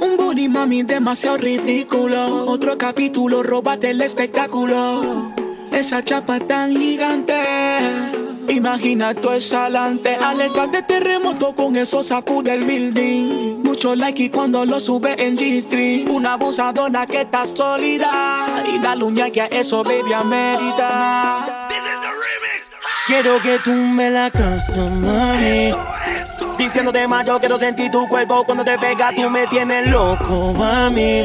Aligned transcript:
Un 0.00 0.16
booty 0.16 0.48
mami 0.48 0.82
demasiado 0.82 1.38
ridículo. 1.38 2.46
Otro 2.46 2.76
capítulo, 2.76 3.42
robate 3.42 3.90
el 3.90 4.00
espectáculo. 4.00 5.32
Esa 5.72 6.02
chapa 6.02 6.40
tan 6.40 6.76
gigante. 6.76 7.34
Imagina 8.48 9.12
tu 9.12 9.30
exhalante, 9.30 10.14
alerta 10.14 10.66
de 10.68 10.82
terremoto 10.82 11.54
con 11.54 11.76
eso 11.76 12.02
sacude 12.02 12.54
el 12.54 12.64
building. 12.64 13.62
Mucho 13.62 13.96
like 13.96 14.22
y 14.22 14.30
cuando 14.30 14.64
lo 14.64 14.78
sube 14.78 15.14
en 15.18 15.36
G-Street. 15.36 16.08
Una 16.08 16.34
abusadora 16.34 17.06
que 17.06 17.22
está 17.22 17.46
sólida. 17.46 18.64
Y 18.72 18.78
la 18.78 18.94
uña 18.94 19.30
que 19.30 19.42
a 19.42 19.46
eso 19.46 19.82
baby 19.82 20.12
amerita. 20.12 21.68
Quiero 23.06 23.40
que 23.40 23.58
tú 23.60 23.72
me 23.72 24.10
la 24.10 24.30
casa, 24.30 24.76
mami. 24.76 25.72
Diciéndote 26.58 27.06
más, 27.06 27.26
yo 27.26 27.38
quiero 27.38 27.58
sentir 27.58 27.90
tu 27.90 28.08
cuerpo 28.08 28.44
cuando 28.44 28.64
te 28.64 28.78
pega, 28.78 29.10
tú 29.14 29.28
me 29.30 29.46
tienes 29.46 29.90
loco, 29.90 30.54
mami. 30.54 31.24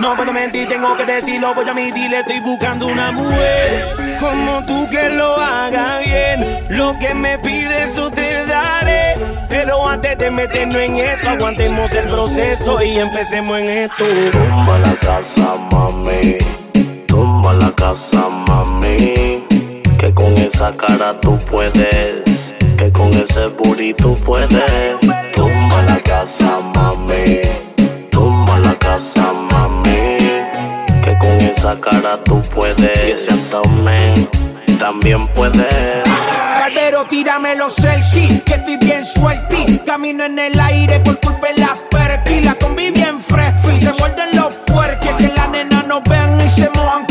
No 0.00 0.14
puedo 0.16 0.32
mentir, 0.32 0.68
tengo 0.68 0.96
que 0.96 1.04
decirlo, 1.04 1.54
voy 1.54 1.66
a 1.66 1.70
admitirle, 1.70 2.20
estoy 2.20 2.40
buscando 2.40 2.86
una 2.86 3.12
mujer 3.12 4.08
como 4.20 4.64
tú 4.64 4.88
que 4.90 5.10
lo 5.10 5.36
haga 5.36 5.98
bien. 6.00 6.66
Lo 6.68 6.98
que 6.98 7.14
me 7.14 7.38
pides, 7.38 7.90
eso 7.90 8.10
te 8.10 8.46
daré. 8.46 9.16
Pero 9.48 9.88
antes 9.88 10.16
de 10.18 10.30
meternos 10.30 10.76
en 10.76 10.96
eso, 10.96 11.28
aguantemos 11.30 11.90
el 11.92 12.08
proceso 12.08 12.82
y 12.82 12.98
empecemos 12.98 13.58
en 13.58 13.68
esto. 13.68 14.04
Tumba 14.32 14.78
la 14.78 14.94
casa, 14.96 15.56
mami. 15.72 16.36
Tumba 17.06 17.52
la 17.54 17.70
casa, 17.72 18.28
mami. 18.46 19.44
Que 19.98 20.12
con 20.14 20.32
esa 20.34 20.76
cara 20.76 21.18
tú 21.20 21.38
puedes. 21.50 22.54
Que 22.78 22.92
con 22.92 23.12
ese 23.12 23.48
burrito 23.48 24.14
puedes. 24.24 25.00
Tumba 25.32 25.82
la 25.82 25.98
casa, 26.00 26.60
mami. 26.76 27.40
Tumba 28.08 28.56
la 28.60 28.74
casa, 28.76 29.32
mami. 29.50 30.16
Que 31.02 31.18
con 31.18 31.36
esa 31.40 31.78
cara 31.80 32.22
tú 32.24 32.40
puedes. 32.54 33.08
Y 33.08 33.10
ese 33.10 33.32
abdomen 33.32 34.28
también 34.78 35.26
puedes. 35.34 36.04
Pero 36.72 37.04
tírame 37.06 37.56
los 37.56 37.74
selfies, 37.74 38.42
que 38.42 38.54
estoy 38.54 38.76
bien 38.76 39.04
suelti. 39.04 39.80
Camino 39.84 40.24
en 40.24 40.38
el 40.38 40.60
aire 40.60 41.00
por 41.00 41.18
culpa 41.18 41.48
de 41.48 41.60
la 41.60 41.76
perky. 41.90 42.42
La 42.42 42.54
combi 42.54 42.92
bien 42.92 43.20
fresca 43.20 43.72
y 43.74 43.80
se 43.80 43.92
muerden 43.94 44.36
los 44.36 44.54
puerques. 44.66 45.14
Que 45.16 45.28
la 45.34 45.48
nena 45.48 45.82
no 45.82 46.00
vean 46.08 46.40
y 46.40 46.48
se 46.48 46.70
mojan 46.70 47.07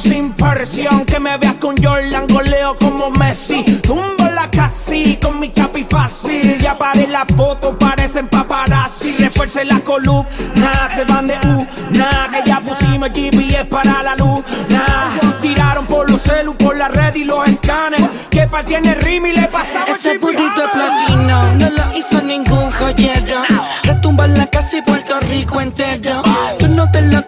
sin 0.00 0.32
presión. 0.32 1.04
Que 1.04 1.18
me 1.18 1.36
veas 1.38 1.54
con 1.56 1.76
Jordan, 1.76 2.26
goleo 2.28 2.76
como 2.76 3.10
Messi. 3.10 3.62
Tumbo 3.82 4.24
la 4.32 4.50
casi 4.50 5.16
con 5.16 5.38
mi 5.40 5.50
capi 5.50 5.86
fácil. 5.88 6.58
Ya 6.58 6.76
paré 6.76 7.06
la 7.06 7.24
foto, 7.24 7.76
parecen 7.78 8.28
paparazzi. 8.28 9.16
Refuerce 9.18 9.64
la 9.64 9.80
columna, 9.80 10.90
se 10.94 11.04
van 11.04 11.26
de 11.26 11.38
U. 11.48 11.66
Nah, 11.90 12.28
que 12.30 12.48
ya 12.48 12.60
pusimos 12.60 13.10
GPS 13.10 13.64
para 13.64 14.02
la 14.02 14.16
luz. 14.16 14.44
Nah, 14.68 15.40
tiraron 15.40 15.86
por 15.86 16.10
los 16.10 16.22
celu, 16.22 16.56
por 16.56 16.76
la 16.76 16.88
red 16.88 17.14
y 17.14 17.24
los 17.24 17.46
escanes. 17.48 18.02
Que 18.30 18.46
pa' 18.46 18.64
tiene 18.64 18.94
rim 18.94 19.26
y 19.26 19.32
le 19.32 19.48
pasamos 19.48 19.90
Ese 19.90 20.18
burrito 20.18 20.62
de 20.62 20.68
platino 20.68 21.54
no 21.54 21.70
lo 21.70 21.98
hizo 21.98 22.22
ningún 22.22 22.70
joyero. 22.70 23.42
Retumba 23.84 24.26
en 24.26 24.38
la 24.38 24.46
casa 24.46 24.78
y 24.78 24.82
Puerto 24.82 25.18
Rico 25.20 25.60
entero. 25.60 26.22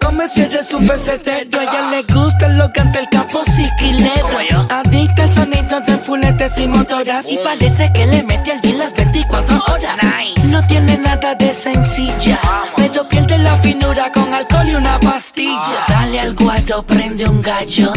Comes 0.01 0.33
si 0.33 0.41
eres 0.41 0.73
un 0.73 0.87
pesetero. 0.87 1.59
A 1.59 1.63
ella 1.63 1.89
le 1.91 2.13
gusta 2.13 2.47
lo 2.49 2.71
canta 2.73 2.99
el 2.99 3.09
capo 3.09 3.43
siquilero. 3.43 4.67
Adicta 4.69 5.23
al 5.23 5.33
sonido 5.33 5.79
de 5.81 5.97
fuletes 5.97 6.57
y 6.57 6.67
motoras. 6.67 7.27
Y 7.27 7.37
parece 7.37 7.91
que 7.93 8.05
le 8.05 8.23
mete 8.23 8.51
al 8.51 8.61
día 8.61 8.75
las 8.75 8.93
24 8.93 9.63
horas. 9.67 9.97
No 10.45 10.65
tiene 10.67 10.97
nada 10.97 11.35
de 11.35 11.53
sencilla, 11.53 12.39
pero 12.75 13.07
pierde 13.07 13.37
la 13.37 13.57
finura 13.57 14.11
con 14.11 14.33
alcohol 14.33 14.67
y 14.67 14.75
una 14.75 14.99
pastilla. 14.99 15.85
Dale 15.87 16.19
al 16.19 16.35
guardo, 16.35 16.83
prende 16.83 17.25
un 17.25 17.41
gallo. 17.41 17.91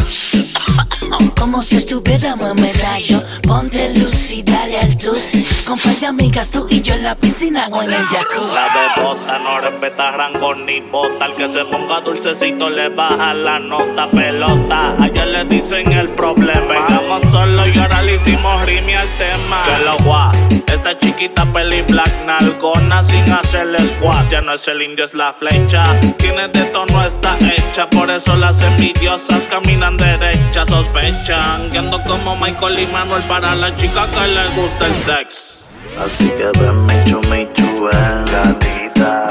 Como 1.39 1.61
si 1.61 1.77
estuviéramos 1.77 2.51
en 2.51 2.61
medallo. 2.61 3.23
Ponte 3.43 3.93
luz 3.97 4.31
y 4.31 4.43
dale 4.43 4.79
al 4.79 4.97
tus. 4.97 5.45
Con 5.65 5.79
par 5.79 5.95
de 5.99 6.05
amigas 6.05 6.49
tú 6.51 6.67
y 6.69 6.83
yo 6.83 6.93
en 6.93 7.03
la 7.03 7.15
piscina 7.15 7.67
o 7.71 7.81
en 7.81 7.91
el 7.91 8.05
jacuzzi. 8.05 8.53
La 8.53 9.01
bebota 9.01 9.39
no 9.39 9.59
respeta 9.61 10.11
rango 10.11 10.53
ni 10.53 10.79
bota. 10.79 11.25
Al 11.25 11.35
que 11.35 11.49
se 11.49 11.65
ponga 11.65 12.01
dulcecito 12.01 12.69
le 12.69 12.89
baja 12.89 13.33
la 13.33 13.57
nota 13.57 14.07
pelota. 14.11 14.95
Ayer 15.01 15.25
le 15.25 15.45
dicen 15.45 15.91
el 15.91 16.09
problema. 16.09 16.67
Pegamos 16.67 17.23
solo 17.31 17.67
y 17.67 17.79
ahora 17.79 18.03
le 18.03 18.13
hicimos 18.13 18.63
rime 18.65 18.95
al 18.95 19.07
tema. 19.17 19.63
Que 19.63 19.83
lo 19.83 19.97
gua. 20.03 20.31
Esa 20.67 20.95
chiquita 20.99 21.45
peli 21.51 21.81
black 21.81 22.11
nalgona 22.25 23.03
sin 23.03 23.31
hacerle 23.31 23.79
squat. 23.79 24.29
Ya 24.29 24.41
no 24.41 24.53
es 24.53 24.67
el 24.67 24.83
indio, 24.83 25.05
es 25.05 25.15
la 25.15 25.33
flecha. 25.33 25.99
Tiene 26.17 26.47
de 26.49 26.65
tono 26.65 27.03
está 27.03 27.35
hecha. 27.39 27.89
Por 27.89 28.11
eso 28.11 28.35
las 28.35 28.61
envidiosas 28.61 29.47
caminan 29.47 29.97
derechas. 29.97 30.69
Sospechan 30.69 31.71
que 31.71 31.79
ando 31.79 31.99
como 32.03 32.35
Michael 32.35 32.79
y 32.79 32.85
Manuel 32.87 33.23
para 33.23 33.55
la 33.55 33.75
chica 33.75 34.05
que 34.05 34.27
le 34.27 34.47
gusta 34.61 34.85
el 34.85 34.93
sex. 35.03 35.54
Así 36.03 36.29
que 36.29 36.47
mi 36.59 37.03
chumi 37.05 37.47
ven, 37.55 38.25
gatita. 38.31 39.27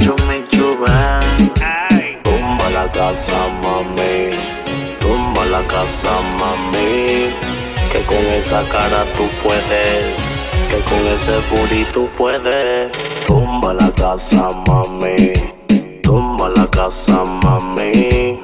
Chumi 0.00 0.44
ven. 0.80 1.52
Ey. 1.90 2.18
Tumba 2.22 2.70
la 2.70 2.88
casa, 2.90 3.32
mami. 3.62 4.30
Tumba 5.00 5.44
la 5.46 5.66
casa, 5.66 6.10
mami. 6.38 7.34
Que 7.90 8.04
con 8.06 8.24
esa 8.38 8.62
cara 8.68 9.04
tú 9.16 9.28
puedes. 9.42 10.46
Que 10.70 10.80
con 10.84 11.06
ese 11.08 11.36
booty 11.50 11.84
tú 11.92 12.08
puedes. 12.16 12.92
Tumba 13.26 13.74
la 13.74 13.90
casa, 13.90 14.52
mami. 14.66 15.32
Tumba 16.02 16.48
la 16.50 16.66
casa, 16.70 17.24
mami. 17.24 18.40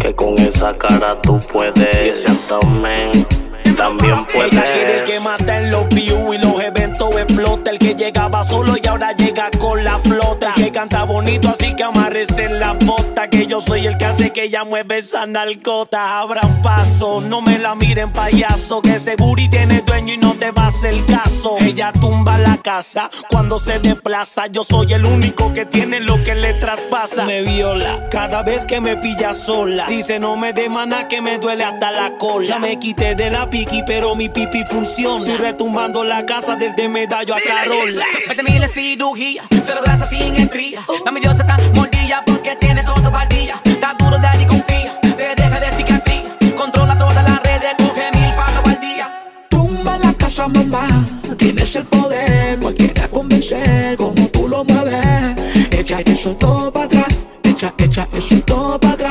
Que 0.00 0.14
con 0.16 0.38
esa 0.38 0.76
cara 0.76 1.20
tú 1.20 1.40
puedes. 1.52 2.06
Y 2.06 2.08
ese 2.08 2.30
abdomen 2.30 3.26
también 3.80 4.26
puedes. 4.26 4.52
Ella 4.52 4.62
quiere 4.72 4.98
el 4.98 5.04
que 5.04 5.20
mata 5.20 5.56
en 5.56 5.70
los 5.70 5.88
views 5.88 6.34
y 6.34 6.38
los 6.38 6.60
eventos 6.60 6.89
El 7.50 7.78
que 7.78 7.94
llegaba 7.94 8.44
solo 8.44 8.74
y 8.80 8.86
ahora 8.86 9.12
llega 9.12 9.50
con 9.58 9.82
la 9.82 9.98
flota. 9.98 10.54
El 10.56 10.64
que 10.64 10.72
canta 10.72 11.04
bonito, 11.04 11.48
así 11.48 11.74
que 11.74 11.82
amarrese 11.82 12.44
en 12.44 12.60
la 12.60 12.74
bota. 12.74 12.99
Que 13.28 13.46
yo 13.46 13.60
soy 13.60 13.86
el 13.86 13.98
que 13.98 14.06
hace 14.06 14.32
que 14.32 14.44
ella 14.44 14.64
mueve 14.64 14.98
esa 14.98 15.26
narcota. 15.26 16.20
Abran 16.20 16.62
paso, 16.62 17.20
no 17.20 17.42
me 17.42 17.58
la 17.58 17.74
miren 17.74 18.12
payaso. 18.12 18.80
Que 18.80 18.94
ese 18.94 19.14
booty 19.16 19.48
tiene 19.50 19.82
dueño 19.82 20.14
y 20.14 20.16
no 20.16 20.34
te 20.34 20.50
va 20.52 20.64
a 20.64 20.66
hacer 20.68 20.94
caso. 21.04 21.56
Ella 21.60 21.92
tumba 21.92 22.38
la 22.38 22.56
casa 22.56 23.10
cuando 23.28 23.58
se 23.58 23.78
desplaza. 23.78 24.46
Yo 24.46 24.64
soy 24.64 24.94
el 24.94 25.04
único 25.04 25.52
que 25.52 25.66
tiene 25.66 26.00
lo 26.00 26.22
que 26.24 26.34
le 26.34 26.54
traspasa. 26.54 27.24
Me 27.24 27.42
viola 27.42 28.08
cada 28.10 28.42
vez 28.42 28.64
que 28.66 28.80
me 28.80 28.96
pilla 28.96 29.34
sola. 29.34 29.86
Dice 29.88 30.18
no 30.18 30.36
me 30.36 30.52
dé 30.54 30.70
maná 30.70 31.06
que 31.06 31.20
me 31.20 31.38
duele 31.38 31.64
hasta 31.64 31.92
la 31.92 32.16
cola. 32.16 32.46
Ya 32.46 32.58
me 32.58 32.78
quité 32.78 33.14
de 33.14 33.30
la 33.30 33.50
piqui, 33.50 33.82
pero 33.86 34.14
mi 34.14 34.30
pipi 34.30 34.64
funciona. 34.64 35.24
Estoy 35.24 35.36
retumbando 35.36 36.04
la 36.04 36.24
casa 36.24 36.56
desde 36.56 36.88
medallo 36.88 37.34
a 37.34 37.38
Carola. 37.40 38.04
20 38.28 38.42
mil 38.44 38.66
cirugía, 38.68 39.42
cero 39.62 39.80
grasa 39.84 40.06
sin 40.06 40.36
estría. 40.36 40.80
La 41.04 41.10
mi 41.10 41.20
diosa 41.20 41.42
está 41.42 41.58
mordida 41.74 41.99
porque 42.26 42.56
tiene 42.56 42.82
todo 42.82 43.12
día. 43.28 43.54
Está 43.64 43.94
duro, 43.98 44.18
daddy, 44.18 44.44
confía, 44.44 44.98
te 45.00 45.34
deja 45.36 45.60
de 45.60 45.70
psiquiatría. 45.70 46.36
Controla 46.56 46.98
todas 46.98 47.22
las 47.22 47.40
redes, 47.42 47.74
coge 47.78 48.10
mil 48.18 48.32
faros 48.32 48.64
al 48.66 48.80
día. 48.80 49.06
Tumba 49.48 49.96
la 49.98 50.12
casa, 50.14 50.48
mamá, 50.48 50.88
tienes 51.36 51.76
el 51.76 51.84
poder. 51.84 52.58
Cualquiera 52.58 53.06
convencer 53.08 53.96
como 53.96 54.26
tú 54.28 54.48
lo 54.48 54.64
mueves. 54.64 55.36
Echa 55.70 56.00
eso 56.00 56.34
todo 56.34 56.72
para 56.72 56.86
atrás, 56.86 57.18
echa, 57.44 57.72
echa 57.78 58.08
eso 58.12 58.40
todo 58.44 58.80
para 58.80 58.94
atrás, 58.94 59.09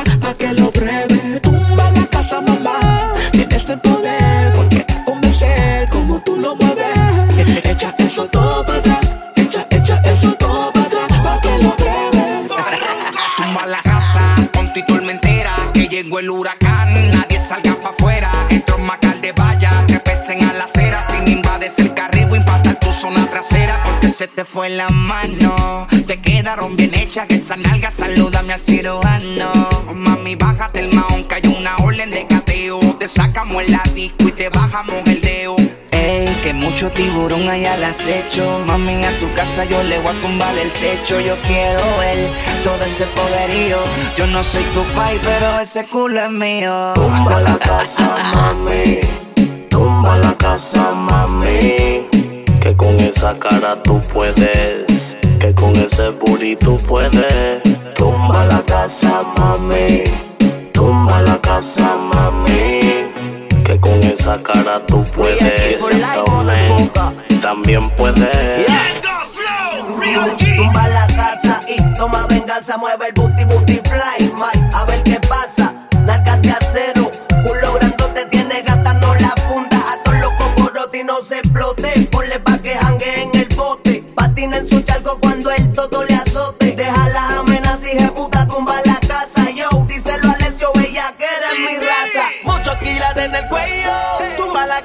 el 16.20 16.30
huracán, 16.30 17.12
nadie 17.12 17.40
salga 17.40 17.80
pa' 17.80 17.90
afuera 17.90 18.32
Entró 18.50 18.78
un 18.78 18.86
macal 18.86 19.22
de 19.22 19.32
valla, 19.32 19.86
te 19.88 20.00
pesen 20.00 20.44
a 20.44 20.54
la 20.54 20.66
acera 20.66 21.04
Sin 21.10 21.28
invades 21.28 21.80
el 21.80 21.94
carril, 21.94 22.28
impactar 22.36 22.80
tu 22.80 22.92
zona 22.92 23.30
trasera 23.30 23.82
Porque 23.86 24.10
se 24.10 24.28
te 24.28 24.44
fue 24.44 24.70
la 24.70 24.90
mano. 24.90 25.88
Te 26.08 26.22
quedaron 26.22 26.76
bien 26.76 26.94
hechas, 26.94 27.26
esa 27.30 27.56
nalga 27.56 27.90
salúdame 27.92 28.54
al 28.54 28.60
cirujano. 28.60 29.52
Mami, 29.94 30.36
bájate 30.36 30.82
el 30.82 30.94
maón, 30.94 31.24
que 31.26 31.36
hay 31.36 31.56
una 31.58 31.78
orden 31.78 32.12
de 32.12 32.28
cateo 32.28 32.80
Te 33.00 33.08
sacamos 33.08 33.64
el 33.64 33.78
disco 33.96 34.28
y 34.28 34.32
te 34.32 34.50
bajamos 34.50 34.96
mucho 36.80 36.94
tiburón 36.94 37.50
hay 37.50 37.66
al 37.66 37.84
acecho 37.84 38.62
Mami, 38.66 39.04
a 39.04 39.12
tu 39.20 39.34
casa 39.34 39.66
yo 39.66 39.84
le 39.84 40.00
voy 40.00 40.16
a 40.16 40.22
tumbar 40.22 40.58
el 40.58 40.72
techo 40.72 41.20
Yo 41.20 41.36
quiero 41.42 41.82
ver 42.00 42.30
todo 42.64 42.82
ese 42.86 43.06
poderío 43.08 43.78
Yo 44.16 44.26
no 44.28 44.42
soy 44.46 44.64
tu 44.74 44.86
pai, 44.96 45.20
pero 45.22 45.60
ese 45.60 45.88
culo 45.88 46.22
es 46.22 46.32
mío 46.32 46.94
Tumba 46.96 47.42
la 47.42 47.58
casa, 47.58 48.32
mami. 48.34 49.00
Tumba 49.70 50.18
la 50.20 50.34
casa, 50.38 50.92
mami. 50.94 52.08
Que 52.62 52.74
con 52.78 52.98
esa 53.00 53.38
cara 53.38 53.82
tú 53.84 54.00
puedes, 54.14 55.18
que 55.40 55.54
con 55.56 55.76
ese 55.76 56.14
tú 56.62 56.80
puedes. 56.88 57.62
Tumba 57.96 58.46
la 58.46 58.62
casa, 58.64 59.24
mami. 59.38 60.04
Tumba 60.72 61.20
la 61.24 61.42
casa, 61.42 61.98
mami. 62.14 62.99
Que 63.70 63.80
con 63.80 64.02
esa 64.02 64.42
cara 64.42 64.82
tú 64.88 65.06
puedes. 65.16 65.80
también 67.40 67.88
puedes. 67.92 68.68
Tumba 70.58 70.88
la 70.88 71.06
casa 71.06 71.62
y 71.68 71.78
toma 71.96 72.26
venganza, 72.26 72.80
mueve 72.80 73.10
el 73.10 73.14
booty 73.14 73.46
booty 73.46 73.89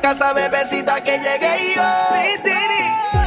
casa, 0.05 0.35
bebecita 0.35 1.03
que 1.03 1.19
llegué 1.19 1.75
yo. 1.75 1.83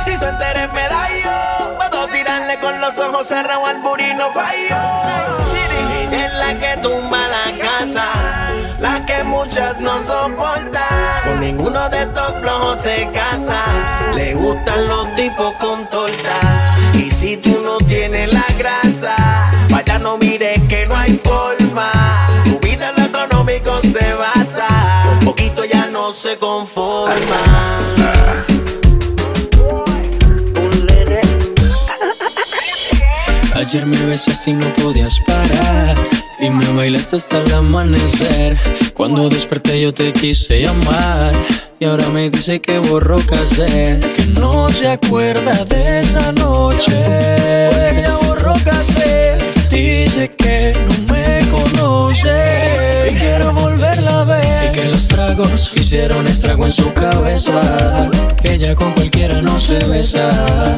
Si 0.06 0.16
su 0.16 0.26
entera 0.26 0.66
es 0.66 0.74
medallo, 0.74 1.76
puedo 1.76 2.08
tirarle 2.10 2.60
con 2.60 2.80
los 2.80 3.00
ojos 3.00 3.28
cerrados 3.28 3.68
al 3.68 3.82
burino 3.82 4.32
fallo. 4.32 4.78
Es 6.12 6.34
la 6.36 6.54
que 6.60 6.78
tumba 6.84 7.28
la 7.30 7.58
casa, 7.58 8.06
la 8.80 9.04
que 9.08 9.24
muchas 9.24 9.80
no 9.80 9.98
soportan. 10.04 11.24
Con 11.24 11.40
ninguno 11.40 11.90
de 11.90 12.04
estos 12.04 12.36
flojos 12.42 12.80
se 12.84 13.10
casa, 13.12 13.64
le 14.14 14.36
gustan 14.36 14.88
los 14.88 15.16
tipos 15.16 15.54
con 15.54 15.90
torta. 15.90 16.40
Y 16.94 17.10
si 17.10 17.38
tú 17.38 17.60
no 17.64 17.80
tienes 17.80 18.32
la 18.32 18.46
grasa, 18.56 19.16
vaya 19.72 19.98
no 19.98 20.18
mires 20.18 20.62
que 20.70 20.86
no 20.86 20.96
hay 20.96 21.20
forma. 21.24 21.67
Se 26.14 26.38
conforma. 26.38 27.16
Ayer 33.54 33.86
me 33.86 33.98
besaste 34.06 34.52
y 34.52 34.54
no 34.54 34.74
podías 34.76 35.20
parar. 35.22 35.98
Y 36.40 36.50
me 36.50 36.72
bailaste 36.72 37.18
hasta 37.18 37.40
el 37.40 37.54
amanecer. 37.54 38.58
Cuando 38.94 39.30
desperté 39.30 39.80
yo 39.80 39.94
te 39.94 40.14
quise 40.14 40.62
llamar. 40.62 41.34
Y 41.80 41.86
ahora 41.86 42.08
me 42.10 42.30
dice 42.30 42.62
que 42.62 42.80
borró 42.80 43.18
casé. 43.26 44.00
Que 44.16 44.26
no 44.40 44.70
se 44.70 44.88
acuerda 44.88 45.66
de 45.66 46.02
esa 46.02 46.32
noche. 46.32 47.02
Ya 48.02 48.18
borró 48.22 48.54
casé. 48.64 49.38
Dice 49.70 50.30
que 50.30 50.74
no 50.88 51.14
me 51.14 51.40
conoce. 51.50 53.10
Y 53.12 53.16
quiero 53.16 53.52
volverla 53.54 53.78
a 53.78 53.78
ver. 53.78 53.87
Y 53.87 53.87
que 54.78 54.86
los 54.90 55.08
tragos 55.08 55.72
hicieron 55.76 56.28
estrago 56.28 56.66
en 56.66 56.72
su 56.72 56.94
cabeza. 56.94 58.12
Ella 58.44 58.76
con 58.76 58.94
cualquiera 58.94 59.42
no 59.42 59.60
se 59.60 59.80
besa. 59.86 60.78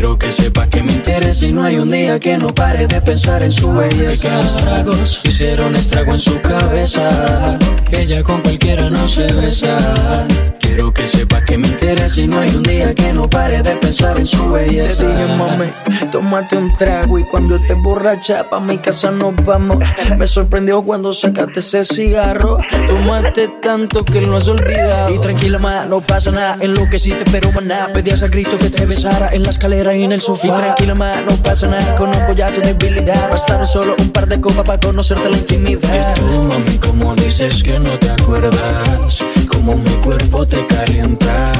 Quiero 0.00 0.18
que 0.18 0.32
sepa 0.32 0.66
que 0.66 0.82
me 0.82 0.94
interesa 0.94 1.44
y 1.44 1.52
no 1.52 1.62
hay 1.62 1.76
un 1.76 1.90
día 1.90 2.18
que 2.18 2.38
no 2.38 2.46
pare 2.46 2.86
de 2.86 3.02
pensar 3.02 3.42
en 3.42 3.50
su 3.50 3.70
belleza. 3.70 4.34
Los 4.34 4.56
tragos 4.56 5.20
hicieron 5.24 5.76
estrago 5.76 6.12
en 6.12 6.18
su 6.18 6.40
cabeza. 6.40 7.58
Ella 7.92 8.22
con 8.22 8.40
cualquiera 8.40 8.88
no 8.88 9.06
se 9.06 9.30
besa. 9.30 10.26
Quiero 10.58 10.94
que 10.94 11.06
sepa 11.06 11.44
que 11.44 11.58
me 11.58 11.66
interesa 11.66 12.20
y 12.20 12.28
no 12.28 12.38
hay 12.38 12.48
un 12.50 12.62
día 12.62 12.94
que 12.94 13.12
no 13.12 13.28
pare 13.28 13.60
de 13.60 13.74
pensar 13.76 14.18
en 14.18 14.24
su 14.24 14.50
belleza. 14.50 15.02
Te 15.02 15.10
dije, 15.10 15.36
mami, 15.36 16.08
tómate 16.12 16.56
un 16.56 16.72
trago 16.72 17.18
y 17.18 17.24
cuando 17.24 17.56
estés 17.56 17.76
borracha 17.76 18.48
pa' 18.48 18.60
mi 18.60 18.78
casa 18.78 19.10
nos 19.10 19.34
vamos. 19.44 19.78
Me 20.16 20.28
sorprendió 20.28 20.80
cuando 20.82 21.12
sacaste 21.12 21.58
ese 21.58 21.84
cigarro. 21.84 22.56
Tomaste 22.86 23.48
tanto 23.60 24.04
que 24.04 24.20
lo 24.20 24.36
has 24.36 24.46
olvidado. 24.46 25.12
Y 25.12 25.18
tranquila, 25.18 25.58
ma, 25.58 25.84
no 25.86 26.00
pasa 26.00 26.30
nada. 26.30 26.56
En 26.60 26.72
lo 26.74 26.88
que 26.88 27.00
sí 27.00 27.10
te 27.10 27.28
pero 27.32 27.50
maná. 27.50 27.88
Pedías 27.92 28.22
a 28.22 28.30
Cristo 28.30 28.56
que 28.56 28.70
te 28.70 28.86
besara 28.86 29.30
en 29.32 29.42
la 29.42 29.50
escalera 29.50 29.89
y 29.94 30.04
en 30.04 30.12
el 30.12 30.20
sofá. 30.20 30.46
Y 30.46 30.50
tranquila, 30.50 30.94
ma, 30.94 31.20
no 31.22 31.34
pasa 31.36 31.66
nada. 31.66 31.94
Conozco 31.96 32.32
ya 32.32 32.52
tu 32.52 32.60
debilidad. 32.60 33.30
Bastaron 33.30 33.66
solo 33.66 33.94
un 33.98 34.10
par 34.10 34.26
de 34.26 34.40
copas 34.40 34.64
para 34.64 34.80
conocerte 34.80 35.28
la 35.28 35.36
intimidad. 35.36 36.16
Y 36.16 36.20
tú, 36.20 36.42
mami, 36.44 36.78
como 36.78 37.14
dices 37.14 37.62
que 37.62 37.78
no 37.78 37.98
te 37.98 38.10
acuerdas. 38.10 39.24
Como 39.48 39.76
mi 39.76 39.90
cuerpo 40.02 40.46
te 40.46 40.66
calienta. 40.66 41.52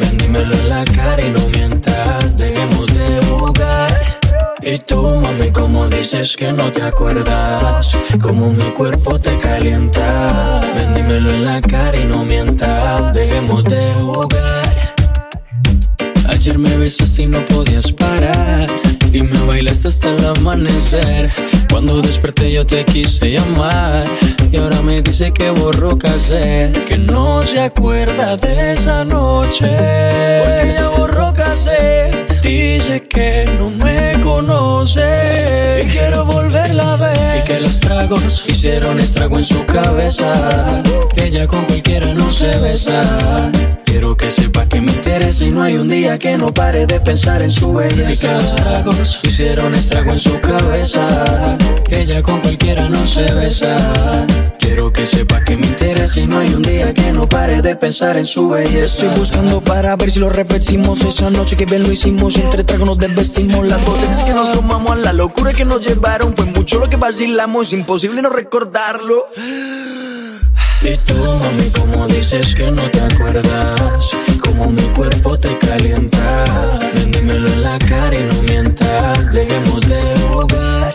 Ven, 0.00 0.18
dímelo 0.18 0.54
en 0.54 0.68
la 0.68 0.84
cara 0.84 1.22
y 1.22 1.30
no 1.30 1.48
mientas. 1.48 2.36
Dejemos 2.36 2.86
de 2.94 3.20
jugar. 3.26 4.18
Y 4.62 4.78
tú, 4.78 5.02
mami, 5.02 5.50
como 5.50 5.88
dices 5.88 6.36
que 6.36 6.52
no 6.52 6.70
te 6.70 6.82
acuerdas. 6.82 7.96
Como 8.20 8.50
mi 8.50 8.70
cuerpo 8.72 9.18
te 9.18 9.36
calienta. 9.38 10.60
Ven, 10.74 10.94
dímelo 10.94 11.30
en 11.30 11.44
la 11.44 11.60
cara 11.62 11.96
y 11.96 12.04
no 12.04 12.24
mientas. 12.24 13.12
Dejemos 13.14 13.64
de 13.64 13.94
jugar. 13.94 14.67
Ayer 16.38 16.56
me 16.56 16.76
besaste 16.76 17.22
y 17.22 17.26
no 17.26 17.44
podías 17.46 17.90
parar. 17.90 18.70
Y 19.12 19.22
me 19.22 19.42
bailaste 19.42 19.88
hasta 19.88 20.10
el 20.10 20.24
amanecer. 20.24 21.32
Cuando 21.68 22.00
desperté 22.00 22.52
yo 22.52 22.64
te 22.64 22.84
quise 22.84 23.32
llamar. 23.32 24.04
Y 24.52 24.56
ahora 24.58 24.80
me 24.82 25.02
dice 25.02 25.32
que 25.32 25.50
borró 25.50 25.98
casé. 25.98 26.70
Que 26.86 26.96
no 26.96 27.44
se 27.44 27.58
acuerda 27.58 28.36
de 28.36 28.74
esa 28.74 29.04
noche. 29.04 29.66
Porque 29.66 30.74
ya 30.74 30.88
borró 30.96 31.34
casé. 31.34 32.12
Dice 32.40 33.02
que 33.02 33.44
no 33.58 33.70
me 33.70 34.20
conoce. 34.22 35.80
Y 35.84 35.88
quiero 35.88 36.24
volverla 36.24 36.92
a 36.92 36.96
ver. 36.98 37.42
Y 37.42 37.48
que 37.48 37.58
los 37.58 37.80
tragos 37.80 38.44
hicieron 38.46 39.00
estrago 39.00 39.38
en 39.38 39.44
su 39.44 39.66
cabeza. 39.66 40.82
Que 41.16 41.26
ella 41.26 41.48
con 41.48 41.64
cualquiera 41.64 42.14
no 42.14 42.30
se 42.30 42.56
besa. 42.60 43.50
Quiero 43.88 44.14
que 44.18 44.30
sepa 44.30 44.66
que 44.66 44.82
me 44.82 44.92
interesa 44.92 45.46
y 45.46 45.50
no 45.50 45.62
hay 45.62 45.78
un 45.78 45.88
día 45.88 46.18
que 46.18 46.36
no 46.36 46.52
pare 46.52 46.86
de 46.86 47.00
pensar 47.00 47.40
en 47.40 47.50
su 47.50 47.72
belleza. 47.72 48.12
Y 48.12 48.16
que 48.18 48.28
los 48.28 48.56
tragos 48.56 49.20
hicieron 49.22 49.74
estrago 49.74 50.12
en 50.12 50.18
su 50.18 50.38
cabeza. 50.40 51.56
Ella 51.90 52.22
con 52.22 52.40
cualquiera 52.40 52.90
no 52.90 53.06
se 53.06 53.32
besa. 53.32 54.26
Quiero 54.58 54.92
que 54.92 55.06
sepa 55.06 55.42
que 55.42 55.56
me 55.56 55.66
interesa 55.66 56.20
y 56.20 56.26
no 56.26 56.38
hay 56.38 56.52
un 56.52 56.62
día 56.62 56.92
que 56.92 57.12
no 57.12 57.26
pare 57.26 57.62
de 57.62 57.76
pensar 57.76 58.18
en 58.18 58.26
su 58.26 58.50
belleza. 58.50 59.06
Estoy 59.06 59.18
buscando 59.18 59.62
para 59.62 59.96
ver 59.96 60.10
si 60.10 60.18
lo 60.18 60.28
repetimos 60.28 61.02
esa 61.04 61.30
noche 61.30 61.56
que 61.56 61.64
bien 61.64 61.82
lo 61.82 61.90
hicimos. 61.90 62.36
Entre 62.36 62.64
tragos 62.64 62.86
nos 62.86 62.98
desvestimos 62.98 63.66
las 63.66 63.82
botellas 63.86 64.22
que 64.22 64.34
nos 64.34 64.52
tomamos 64.52 64.92
a 64.92 64.96
la 64.96 65.14
locura 65.14 65.54
que 65.54 65.64
nos 65.64 65.80
llevaron. 65.80 66.36
Fue 66.36 66.44
mucho 66.44 66.78
lo 66.78 66.90
que 66.90 66.98
vacilamos, 66.98 67.72
imposible 67.72 68.20
no 68.20 68.28
recordarlo. 68.28 69.24
Y 70.80 70.96
tú, 70.98 71.14
mami, 71.14 71.70
como 71.70 72.06
dices 72.06 72.54
que 72.54 72.70
no 72.70 72.88
te 72.90 73.00
acuerdas 73.00 74.10
Como 74.40 74.66
mi 74.66 74.82
cuerpo 74.94 75.36
te 75.38 75.56
calienta 75.58 76.44
Ven, 76.94 77.10
dímelo 77.10 77.48
en 77.48 77.62
la 77.62 77.78
cara 77.80 78.14
y 78.14 78.22
no 78.22 78.42
mientas 78.42 79.32
Dejemos 79.32 79.80
de 79.88 80.00
jugar 80.30 80.94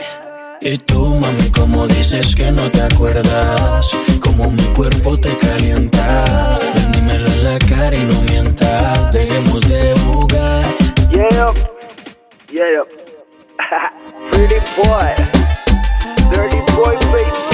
Y 0.61 0.77
tú, 0.77 1.15
mami, 1.15 1.49
como 1.49 1.85
dices 1.87 2.33
que 2.33 2.49
no 2.51 2.71
te 2.71 2.81
acuerdas 2.81 3.91
Como 4.21 4.49
mi 4.49 4.63
cuerpo 4.73 5.19
te 5.19 5.35
calienta 5.35 6.57
Ven, 6.75 6.91
dímelo 6.93 7.27
en 7.33 7.43
la 7.43 7.59
cara 7.59 7.95
y 7.95 8.03
no 8.05 8.21
mientas 8.21 9.11
Dejemos 9.11 9.67
de 9.67 9.93
jugar 10.05 10.63
Yeah, 12.53 12.69
yeah. 12.69 12.83
Pretty 14.31 14.59
boy, 14.77 15.15
dirty 16.29 16.61
boy, 16.75 16.95
baby. 17.11 17.52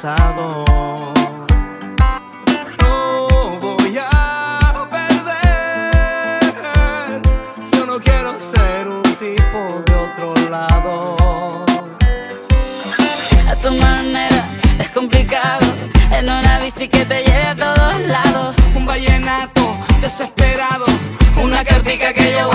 Pasado. 0.00 0.64
No 2.78 3.28
voy 3.60 3.98
a 3.98 4.86
perder, 4.90 6.52
yo 7.72 7.86
no 7.86 8.00
quiero 8.00 8.40
ser 8.40 8.88
un 8.88 9.02
tipo 9.02 9.82
de 9.86 9.94
otro 9.94 10.34
lado. 10.48 11.16
a 13.48 13.54
tu 13.56 13.70
manera 13.74 14.46
es 14.78 14.88
complicado 14.90 15.66
en 16.12 16.24
una 16.30 16.60
bici 16.60 16.88
que 16.88 17.04
te 17.04 17.22
lleve 17.24 17.42
a 17.42 17.56
todos 17.56 18.00
lados 18.00 18.56
Un 18.74 18.86
vallenato 18.86 19.76
desesperado, 20.00 20.86
una 21.42 21.62
cartica 21.62 22.14
que 22.14 22.32
yo 22.32 22.50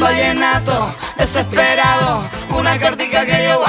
Vallenato 0.00 0.94
desesperado. 1.18 2.24
Una 2.56 2.78
cartica 2.78 3.24
que 3.26 3.44
yo 3.44 3.60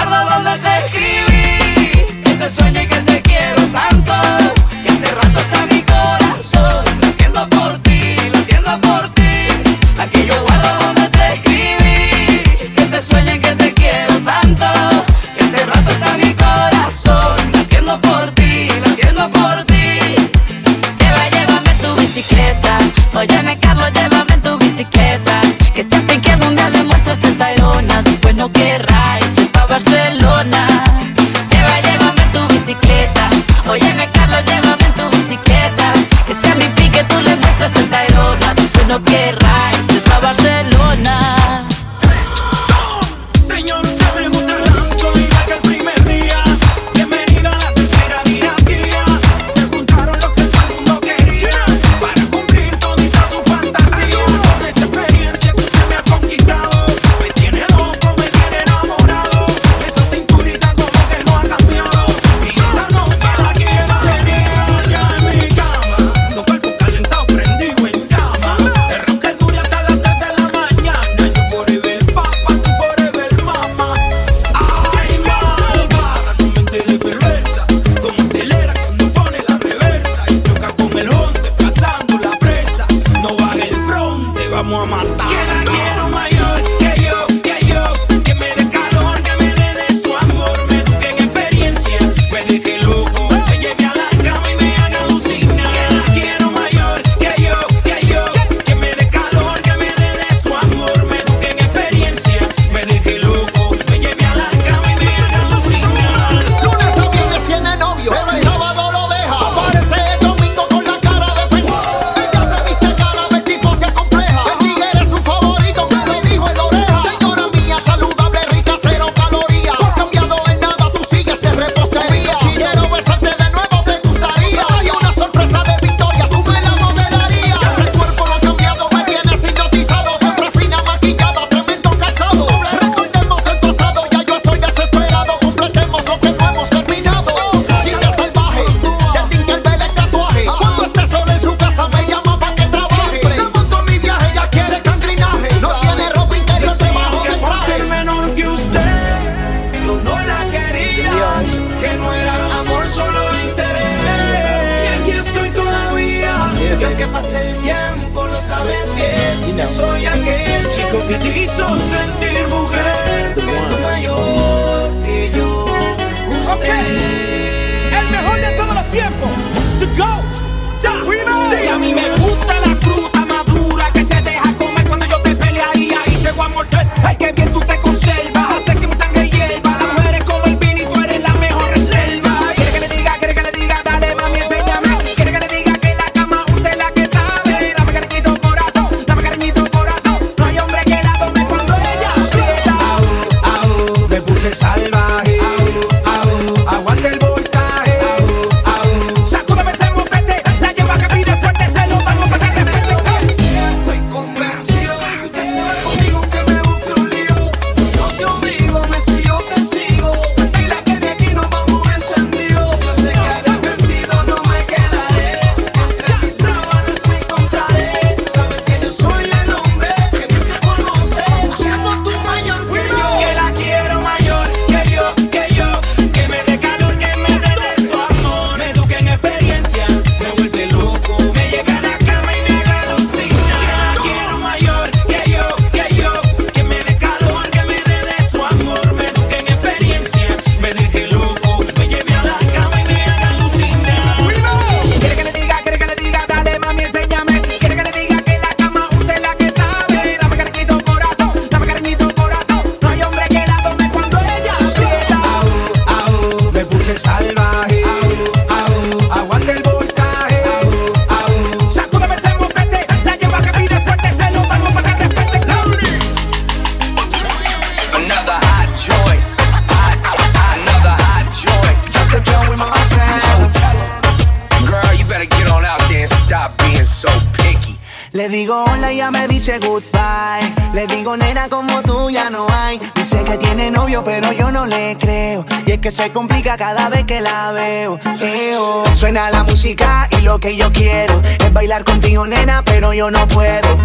se 286.02 286.12
complica 286.12 286.58
cada 286.58 286.90
vez 286.90 287.04
que 287.04 287.22
la 287.22 287.52
veo. 287.52 288.00
Eo. 288.22 288.84
Suena 288.96 289.30
la 289.30 289.44
música 289.44 290.10
y 290.18 290.22
lo 290.22 290.40
que 290.40 290.56
yo 290.56 290.72
quiero 290.72 291.22
es 291.24 291.54
bailar 291.54 291.84
contigo 291.84 292.26
nena 292.26 292.64
pero 292.64 292.92
yo 292.94 293.12
no 293.12 293.28
puedo. 293.28 293.78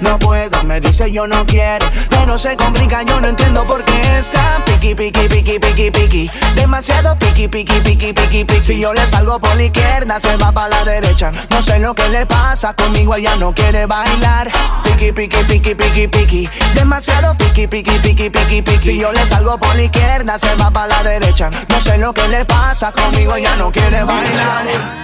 No 0.00 0.18
puedo, 0.18 0.62
me 0.64 0.80
dice 0.80 1.10
yo 1.10 1.26
no 1.26 1.46
quiero. 1.46 1.83
Pero 2.34 2.42
se 2.50 2.56
complica, 2.56 3.04
yo 3.04 3.20
no 3.20 3.28
entiendo 3.28 3.64
por 3.64 3.84
qué 3.84 4.18
está 4.18 4.60
piqui, 4.64 4.92
piqui, 4.96 5.28
piqui, 5.28 5.60
piqui, 5.60 5.90
piqui. 5.92 6.30
Demasiado 6.56 7.16
piqui, 7.16 7.46
piqui, 7.46 7.78
piqui, 7.78 8.12
piqui, 8.12 8.44
piqui. 8.44 8.64
Si 8.64 8.80
yo 8.80 8.92
le 8.92 9.06
salgo 9.06 9.38
por 9.38 9.54
la 9.54 9.62
izquierda, 9.62 10.18
se 10.18 10.36
va 10.36 10.50
para 10.50 10.68
la 10.70 10.84
derecha. 10.84 11.30
No 11.50 11.62
sé 11.62 11.78
lo 11.78 11.94
que 11.94 12.08
le 12.08 12.26
pasa, 12.26 12.74
conmigo 12.74 13.14
ella 13.14 13.36
no 13.36 13.54
quiere 13.54 13.86
bailar. 13.86 14.50
Piqui, 14.82 15.12
piqui, 15.12 15.44
piqui, 15.44 15.76
piqui, 15.76 16.08
piqui. 16.08 16.50
Demasiado 16.74 17.36
piqui, 17.38 17.68
piqui, 17.68 18.00
piqui, 18.00 18.28
piqui, 18.30 18.62
piqui. 18.62 18.82
Si 18.82 18.98
yo 18.98 19.12
le 19.12 19.24
salgo 19.26 19.56
por 19.56 19.76
la 19.76 19.84
izquierda, 19.84 20.36
se 20.36 20.56
va 20.56 20.72
para 20.72 20.88
la 20.88 21.04
derecha. 21.04 21.50
No 21.68 21.80
sé 21.80 21.98
lo 21.98 22.12
que 22.12 22.26
le 22.26 22.44
pasa, 22.44 22.90
conmigo 22.90 23.36
ella 23.36 23.54
no 23.54 23.70
quiere 23.70 24.02
bailar. 24.02 25.03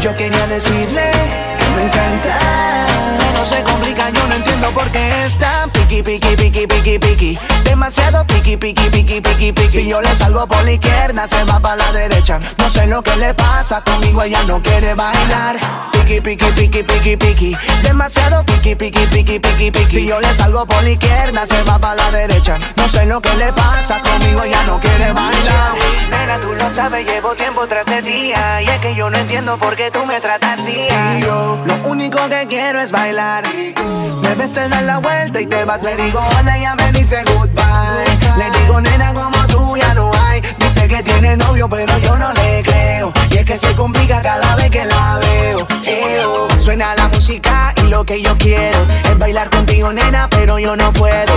Yo 0.00 0.14
quería 0.16 0.46
decirle 0.46 1.10
que 1.58 1.70
me 1.76 1.82
encanta 1.82 2.38
no 3.38 3.44
se 3.44 3.62
complica, 3.62 4.10
yo 4.10 4.26
no 4.26 4.34
entiendo 4.34 4.70
por 4.72 4.90
qué 4.90 5.24
está 5.24 5.68
piqui, 5.72 6.02
piqui, 6.02 6.34
piqui, 6.36 6.66
piqui, 6.66 6.98
piqui. 6.98 7.38
Demasiado 7.62 8.26
piqui, 8.26 8.56
piqui, 8.56 8.90
piqui, 8.90 9.20
piqui, 9.20 9.52
piqui. 9.52 9.70
Si 9.70 9.88
yo 9.88 10.00
le 10.00 10.14
salgo 10.16 10.46
por 10.48 10.64
la 10.64 10.72
izquierda, 10.72 11.28
se 11.28 11.44
va 11.44 11.60
para 11.60 11.76
la 11.76 11.92
derecha. 11.92 12.40
No 12.58 12.68
sé 12.68 12.88
lo 12.88 13.00
que 13.00 13.14
le 13.16 13.34
pasa, 13.34 13.80
conmigo 13.82 14.22
ella 14.22 14.42
no 14.42 14.60
quiere 14.60 14.94
bailar. 14.94 15.56
Piqui, 16.08 16.22
piqui, 16.22 16.50
piqui, 16.52 16.82
piqui, 16.82 17.16
piqui. 17.18 17.56
Demasiado 17.82 18.42
piqui, 18.44 18.74
piqui, 18.74 19.06
piqui, 19.08 19.38
piqui, 19.38 19.70
piqui. 19.70 19.90
Si 19.90 20.06
yo 20.06 20.18
le 20.20 20.32
salgo 20.32 20.64
por 20.64 20.82
la 20.82 20.88
izquierda, 20.88 21.46
se 21.46 21.62
va 21.64 21.78
para 21.78 21.96
la 21.96 22.10
derecha. 22.10 22.56
No 22.78 22.88
sé 22.88 23.04
lo 23.04 23.20
que 23.20 23.34
le 23.34 23.52
pasa, 23.52 24.00
conmigo 24.00 24.42
ella 24.42 24.62
no 24.62 24.80
quiere 24.80 25.12
bailar. 25.12 25.74
Nena, 26.08 26.40
tú 26.40 26.54
lo 26.54 26.70
sabes, 26.70 27.04
llevo 27.04 27.34
tiempo 27.34 27.66
tras 27.66 27.84
de 27.84 28.00
día. 28.00 28.62
Y 28.62 28.68
es 28.70 28.78
que 28.78 28.94
yo 28.94 29.10
no 29.10 29.18
entiendo 29.18 29.58
por 29.58 29.76
qué 29.76 29.90
tú 29.90 30.06
me 30.06 30.18
tratas 30.18 30.60
así. 30.60 30.88
Yo, 31.20 31.58
lo 31.66 31.74
único 31.86 32.26
que 32.30 32.46
quiero 32.48 32.80
es 32.80 32.90
bailar. 32.90 33.44
Me 34.22 34.34
ves, 34.34 34.54
te 34.54 34.66
das 34.66 34.84
la 34.84 35.00
vuelta 35.00 35.42
y 35.42 35.46
te 35.46 35.66
vas. 35.66 35.82
Le 35.82 35.94
digo 35.94 36.22
hola, 36.38 36.56
ella 36.56 36.74
me 36.74 36.90
dice 36.92 37.22
goodbye. 37.24 38.38
Le 38.38 38.50
digo 38.58 38.80
nena, 38.80 39.12
Que 40.88 41.02
tiene 41.02 41.36
novio, 41.36 41.68
pero 41.68 41.98
yo 41.98 42.16
no 42.16 42.32
le 42.32 42.62
creo. 42.62 43.12
Y 43.30 43.36
es 43.36 43.44
que 43.44 43.58
se 43.58 43.74
complica 43.74 44.22
cada 44.22 44.56
vez 44.56 44.70
que 44.70 44.86
la 44.86 45.18
veo. 45.18 45.66
Eo. 45.84 46.48
Suena 46.60 46.94
la 46.94 47.08
música 47.08 47.74
lo 47.88 48.04
que 48.04 48.22
yo 48.22 48.36
quiero 48.38 48.78
es 49.04 49.18
bailar 49.18 49.50
contigo, 49.50 49.92
nena, 49.92 50.28
pero 50.30 50.58
yo 50.58 50.76
no 50.76 50.92
puedo. 50.92 51.32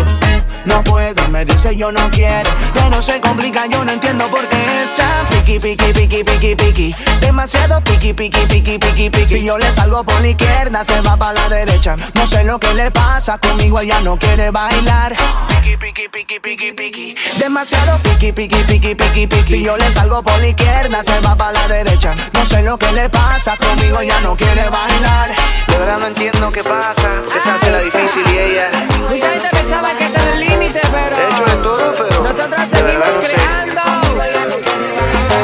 No 0.66 0.84
puedo, 0.84 1.28
me 1.30 1.44
dice 1.44 1.76
yo 1.76 1.92
no 1.92 2.12
quiero. 2.12 2.50
Pero 2.74 3.02
se 3.02 3.20
complica, 3.20 3.66
yo 3.66 3.84
no 3.84 3.92
entiendo 3.92 4.28
por 4.30 4.48
qué 4.48 4.84
está 4.84 5.26
piqui, 5.30 5.60
piqui, 5.60 5.94
piqui, 5.94 6.24
piqui, 6.24 6.56
piqui. 6.56 6.96
Demasiado 7.20 7.82
piqui, 7.84 8.14
piqui, 8.14 8.46
piqui, 8.46 8.78
piqui, 8.78 9.10
piqui. 9.10 9.28
Si 9.28 9.44
yo 9.44 9.58
le 9.58 9.72
salgo 9.72 10.04
por 10.04 10.22
la 10.22 10.28
izquierda, 10.28 10.86
se 10.86 11.02
va 11.02 11.18
para 11.18 11.34
la 11.34 11.50
derecha. 11.50 11.96
No 12.14 12.28
sé 12.28 12.44
lo 12.44 12.60
que 12.60 12.74
le 12.74 12.92
pasa, 12.92 13.38
conmigo 13.40 13.80
ella 13.80 14.02
no 14.02 14.18
quiere 14.18 14.52
bailar. 14.52 15.16
Piqui, 15.48 15.78
piqui, 15.78 16.08
piqui, 16.10 16.40
piqui, 16.40 16.72
piqui. 16.74 17.16
Demasiado 17.40 17.98
piqui, 18.04 18.32
piqui, 18.32 18.64
piqui, 18.64 18.96
piqui, 18.96 19.28
piqui. 19.28 19.48
Si 19.48 19.64
yo 19.64 19.78
le 19.78 19.92
salgo 19.92 20.22
por 20.22 20.38
la 20.40 20.48
izquierda, 20.48 21.04
se 21.04 21.20
va 21.22 21.36
para 21.36 21.54
la 21.54 21.68
derecha. 21.68 22.14
No 22.34 22.46
sé 22.46 22.62
lo 22.62 22.78
que 22.78 22.92
le 22.92 23.10
pasa, 23.10 23.58
conmigo 23.58 24.00
ella 24.00 24.20
no 24.22 24.36
quiere 24.38 24.70
bailar. 24.70 25.30
De 25.68 25.78
verdad 25.78 26.00
no 26.00 26.08
entiendo 26.08 26.41
qué 26.50 26.64
pasa. 26.64 27.22
Esa 27.38 27.56
hace 27.56 27.70
la 27.70 27.80
difícil 27.82 28.24
y 28.34 28.38
ella. 28.38 28.70
Mucha 29.10 29.30
gente 29.30 29.50
pensaba 29.52 29.92
que 29.94 30.06
era 30.06 30.34
el 30.34 30.40
límite, 30.40 30.82
pero. 30.92 31.18
He 31.18 31.32
hecho 31.32 31.46
de 31.46 31.64
todo, 31.64 31.92
pero. 31.92 32.24
Nosotros 32.24 32.72
de 32.72 32.78
seguimos 32.78 33.08
no 33.08 33.22
sé. 33.22 33.28
creando. 33.28 33.82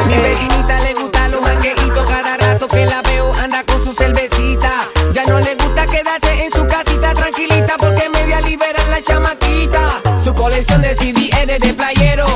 Mi 0.07 0.17
vecinita 0.17 0.79
le 0.79 0.93
gusta 0.95 1.27
los 1.27 1.43
jangueitos 1.45 2.05
cada 2.05 2.37
rato 2.37 2.67
que 2.67 2.85
la 2.85 3.01
veo 3.03 3.31
anda 3.35 3.63
con 3.65 3.83
su 3.83 3.93
cervecita. 3.93 4.89
Ya 5.13 5.25
no 5.25 5.39
le 5.39 5.55
gusta 5.55 5.85
quedarse 5.85 6.45
en 6.45 6.51
su 6.51 6.65
casita 6.65 7.13
tranquilita 7.13 7.75
porque 7.77 8.09
media 8.09 8.41
libera 8.41 8.83
la 8.89 9.01
chamaquita. 9.01 10.01
Su 10.23 10.33
colección 10.33 10.81
de 10.81 10.95
CD 10.95 11.29
es 11.39 11.59
de 11.59 11.73
playero, 11.73 12.27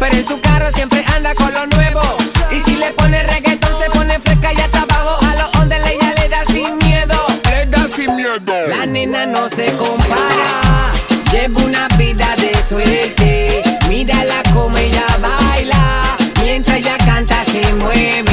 pero 0.00 0.16
en 0.16 0.26
su 0.26 0.40
carro 0.40 0.72
siempre 0.72 1.04
anda 1.14 1.34
con 1.34 1.52
lo 1.52 1.66
nuevo. 1.66 2.02
Y 2.50 2.60
si 2.60 2.76
le 2.76 2.90
pone 2.92 3.22
reggaetón 3.22 3.37
no 9.06 9.48
se 9.50 9.64
compara, 9.76 10.90
lleva 11.30 11.60
una 11.62 11.86
vida 11.96 12.34
de 12.36 12.52
suerte. 12.68 13.62
Mírala 13.88 14.42
como 14.52 14.76
ella 14.76 15.06
baila, 15.20 16.16
mientras 16.42 16.78
ella 16.78 16.98
canta 16.98 17.44
se 17.44 17.72
mueve. 17.74 18.27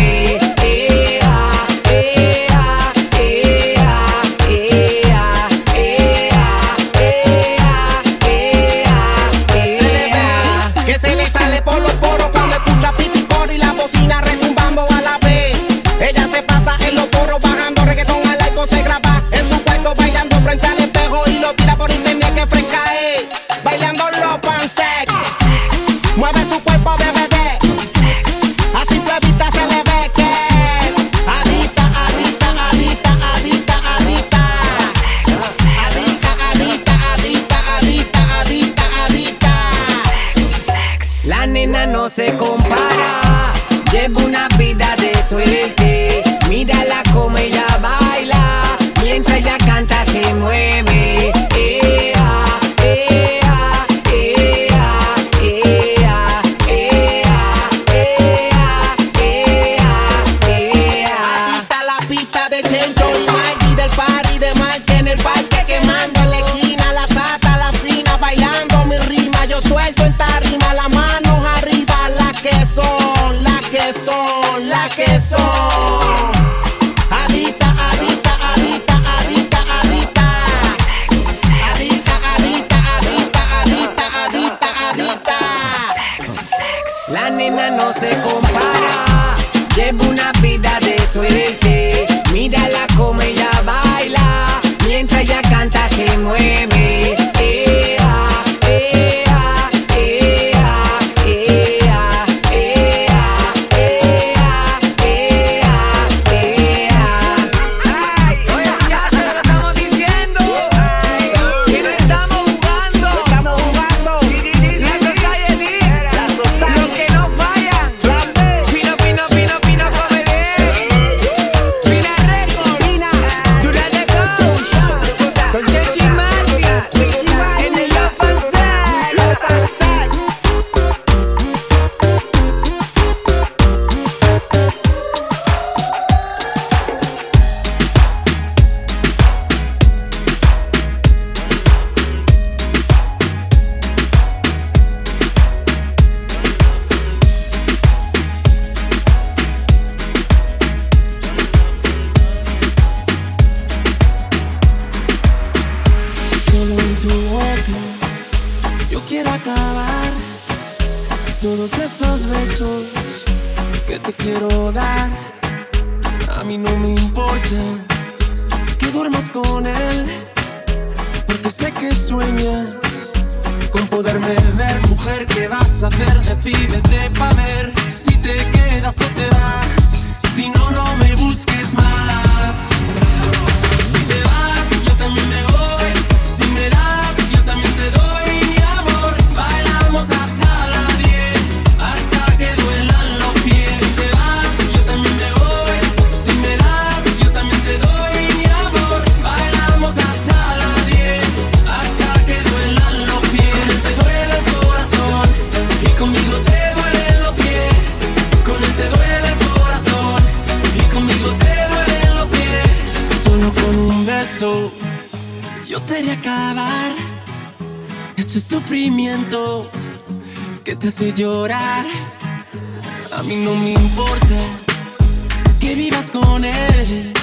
con 226.12 226.44
él. 226.44 227.14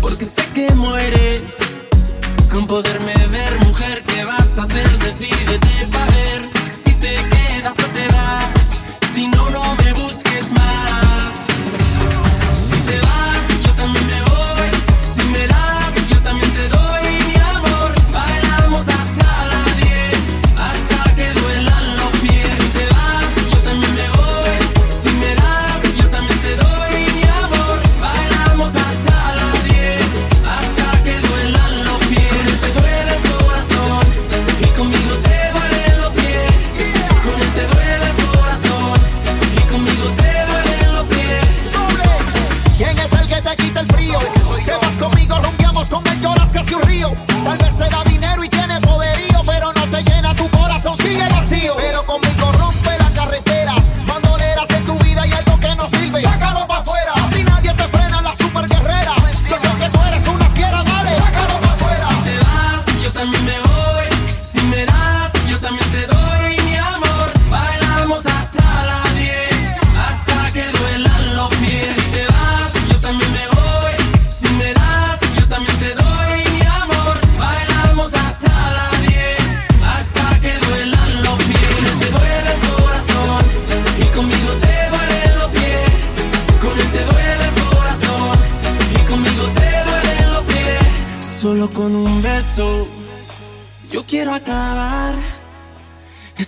Porque 0.00 0.24
sé 0.24 0.42
que 0.54 0.70
mueres 0.74 1.58
con 2.50 2.66
poderme 2.66 3.14
ver, 3.28 3.58
mujer. 3.64 4.02
¿Qué 4.06 4.24
vas 4.24 4.58
a 4.58 4.64
hacer? 4.64 4.98
Decídete 4.98 5.86
para 5.92 6.06
ver 6.06 6.42
si 6.64 6.92
te 6.94 7.14
quedas 7.14 7.74
o 7.78 7.86
te 7.92 8.08
vas. 8.08 8.82
Si 9.14 9.26
no, 9.28 9.50
no 9.50 9.76
me 9.76 9.92
busques 9.92 10.52
más. 10.52 11.43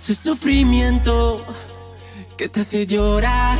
Ese 0.07 0.15
sufrimiento 0.15 1.43
que 2.37 2.47
te 2.47 2.61
hace 2.61 2.85
llorar. 2.85 3.59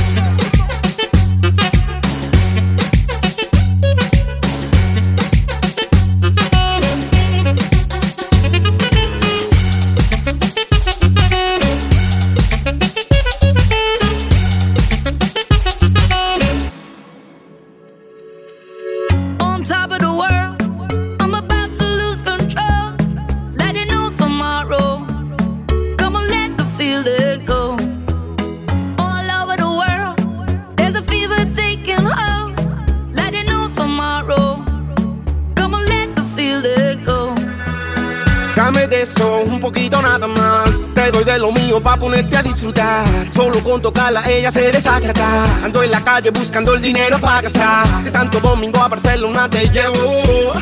vacío 41.71 41.81
pa' 41.81 41.97
ponerte 41.97 42.37
a 42.37 42.43
disfrutar. 42.43 43.05
Solo 43.33 43.59
con 43.63 43.81
tocarla 43.81 44.21
ella 44.29 44.51
se 44.51 44.71
desagrada. 44.71 45.45
Ando 45.63 45.83
en 45.83 45.91
la 45.91 46.01
calle 46.01 46.29
buscando 46.31 46.73
el 46.73 46.81
dinero 46.81 47.17
para 47.19 47.41
gastar. 47.41 48.03
De 48.03 48.09
Santo 48.09 48.39
Domingo 48.39 48.81
a 48.81 48.87
Barcelona 48.87 49.49
te 49.49 49.69
llevo. 49.69 50.53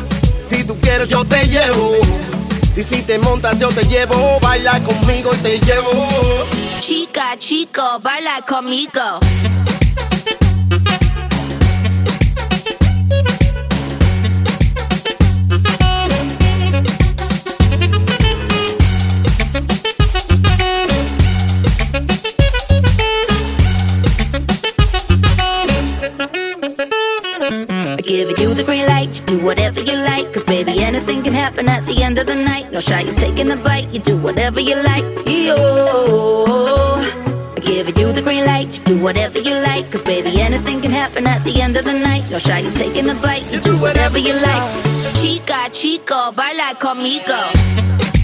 Si 0.48 0.64
tú 0.64 0.78
quieres 0.80 1.08
yo 1.08 1.24
te 1.24 1.46
llevo. 1.46 1.94
Y 2.76 2.82
si 2.82 3.02
te 3.02 3.18
montas 3.18 3.58
yo 3.58 3.68
te 3.68 3.84
llevo. 3.84 4.38
Baila 4.40 4.80
conmigo 4.80 5.32
y 5.34 5.38
te 5.38 5.58
llevo. 5.58 5.90
Chica, 6.80 7.36
chico, 7.38 7.98
baila 8.00 8.44
conmigo. 8.46 9.20
happen 31.50 31.68
at 31.68 31.84
the 31.86 32.00
end 32.02 32.16
of 32.16 32.26
the 32.26 32.34
night. 32.36 32.70
No 32.70 32.78
shy, 32.78 33.00
you're 33.00 33.14
taking 33.14 33.50
a 33.50 33.56
bite, 33.56 33.88
you 33.90 33.98
do 33.98 34.16
whatever 34.16 34.60
you 34.60 34.76
like. 34.76 35.04
Yo, 35.26 35.56
I'm 37.56 37.60
giving 37.60 37.96
you 37.98 38.12
the 38.12 38.22
green 38.22 38.46
light, 38.46 38.78
you 38.78 38.84
do 38.84 39.02
whatever 39.02 39.38
you 39.38 39.54
like. 39.54 39.90
Cause 39.90 40.02
baby, 40.02 40.40
anything 40.40 40.80
can 40.80 40.92
happen 40.92 41.26
at 41.26 41.42
the 41.42 41.60
end 41.60 41.76
of 41.76 41.84
the 41.84 41.92
night. 41.92 42.22
No 42.30 42.38
shy, 42.38 42.60
you're 42.60 42.72
taking 42.72 43.10
a 43.10 43.14
bite, 43.14 43.44
you 43.50 43.60
do 43.60 43.80
whatever 43.80 44.18
you 44.18 44.34
like. 44.34 44.70
Chica, 45.20 45.68
chico, 45.72 46.30
baila 46.30 46.74
conmigo. 46.78 48.19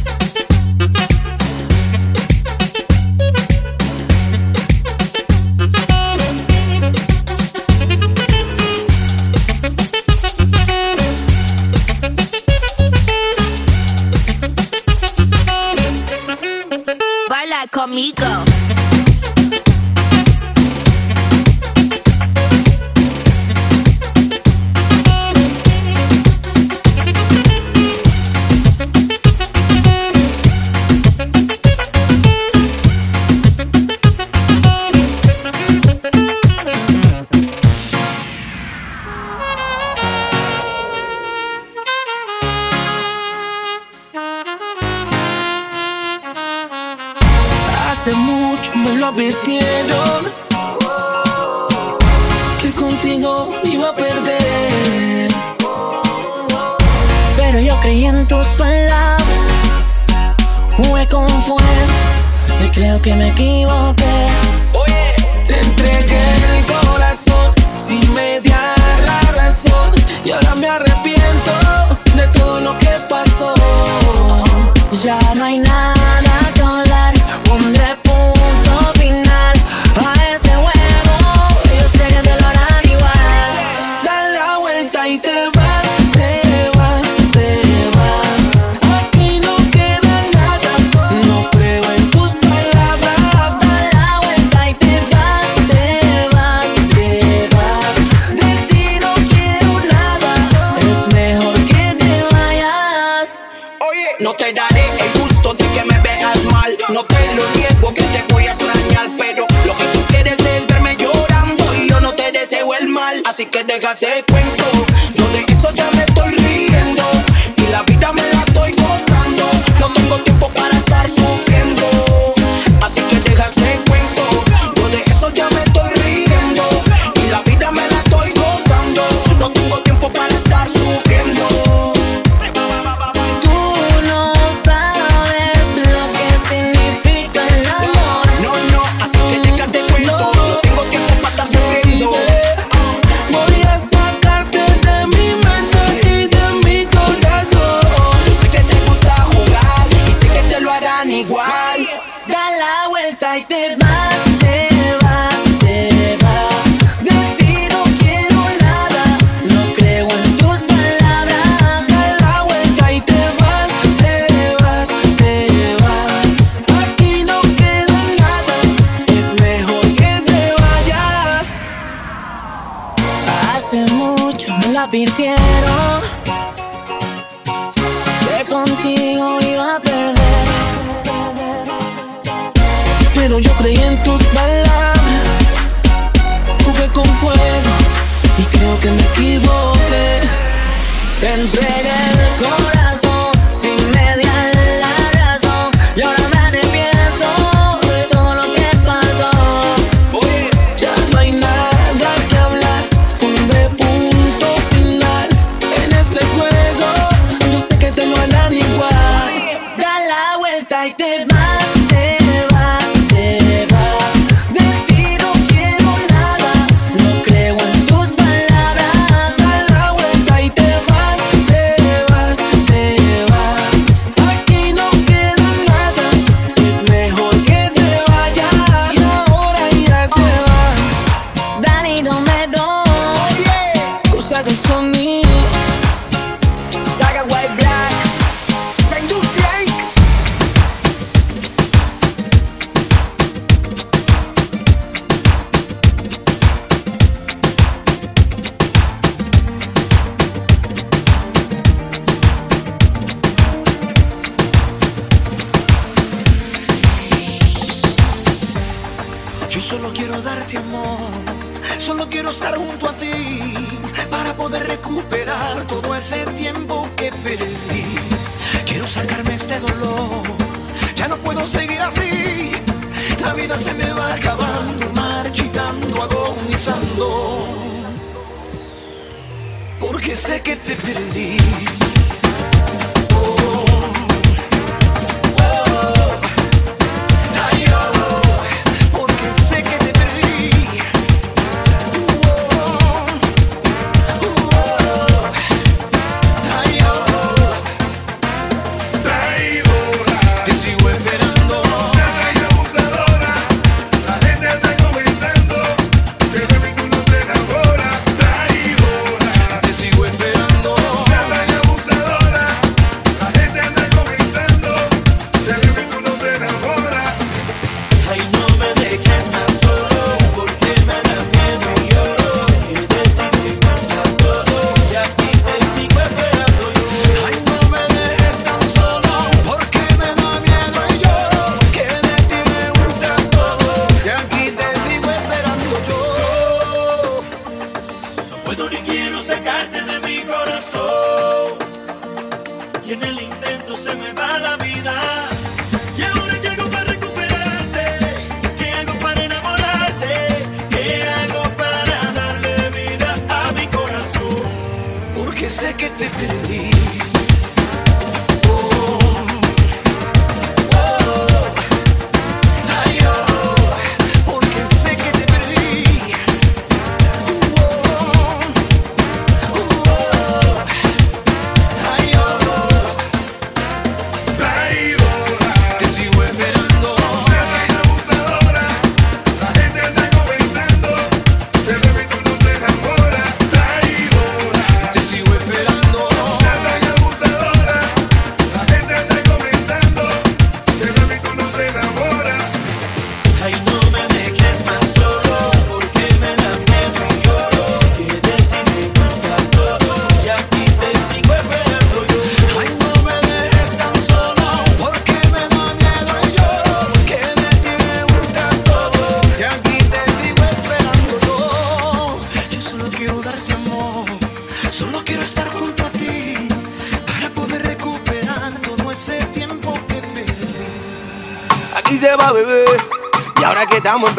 que 113.57 113.65
dejas 113.65 114.03
el 114.03 114.25
cuento. 114.27 114.76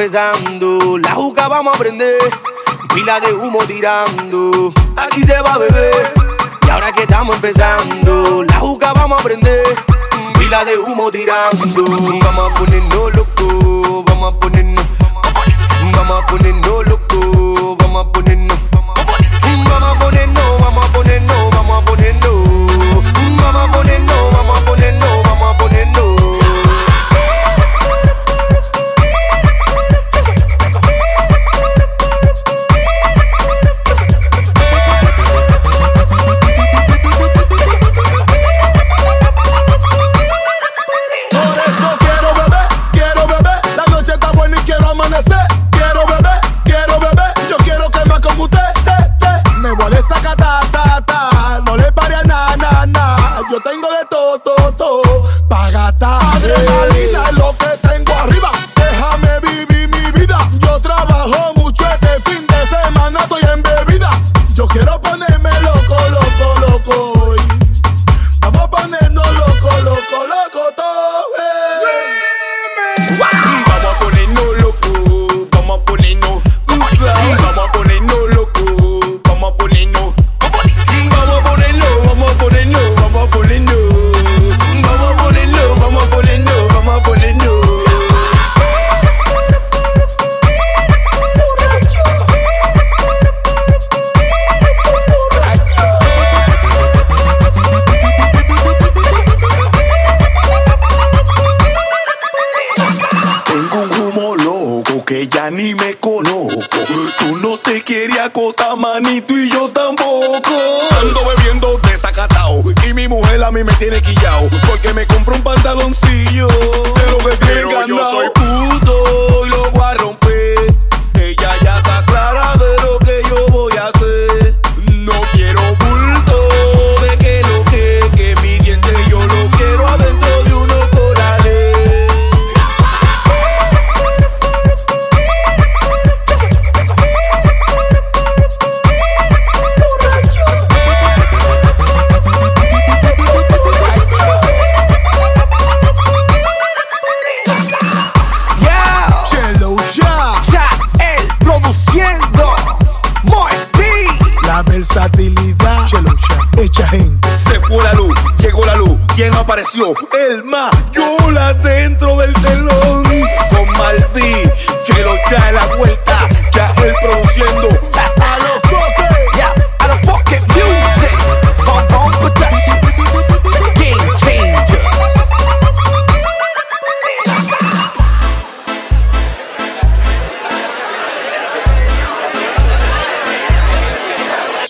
empezando. 0.08 0.97
La 0.99 1.12
juca 1.16 1.49
vamos 1.49 1.76
a 1.76 1.78
prender, 1.78 2.18
pila 2.93 3.20
de 3.20 3.34
humo 3.34 3.60
tirando. 3.66 4.74
Aquí 4.95 5.22
se 5.24 5.39
va 5.41 5.55
a 5.55 5.58
beber, 5.58 6.14
y 6.66 6.70
ahora 6.70 6.93
que 6.93 7.03
estamos 7.03 7.36
empezando. 7.36 8.43
La 8.43 8.55
juca 8.55 8.93
vamos 8.93 9.20
a 9.20 9.24
prender, 9.24 9.66
pila 10.39 10.64
de 10.64 10.78
humo 10.78 11.12
tirando. 11.12 11.84
Vamos 12.24 12.51
a 12.51 12.55
ponernos 12.55 13.16
loco, 13.16 14.03
vamos 14.08 14.34
a 14.34 14.39
ponernos, 14.39 14.86
vamos 15.93 16.24
a 16.24 16.28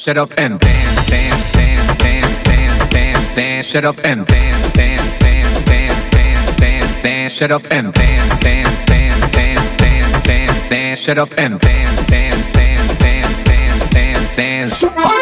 shut 0.07 0.17
up 0.17 0.33
and 0.37 0.57
dance, 0.61 1.09
dance, 1.09 1.51
dance, 1.51 1.97
dance, 1.97 2.39
dance, 2.43 2.89
dance, 2.93 3.35
dance, 3.35 3.67
shut 3.67 3.83
up 3.83 3.97
and 4.05 4.25
dance, 4.25 4.69
dance, 4.71 5.19
dance, 5.19 5.65
dance, 5.65 6.09
dance, 6.11 6.55
dance, 6.55 7.01
dance, 7.01 7.33
shut 7.33 7.51
up 7.51 7.63
and 7.71 7.93
dance, 7.93 8.39
dance, 8.39 8.85
dance, 8.85 9.31
dance, 9.31 9.77
dance, 9.77 10.23
dance, 10.23 10.69
dance, 10.69 10.99
shut 11.01 11.17
up 11.17 11.37
and 11.37 11.59
dance, 11.59 12.05
dance, 12.05 12.53
dance, 12.53 12.97
dance, 12.97 13.43
dance, 13.43 13.89
dance, 13.91 14.81
dance. 14.81 15.16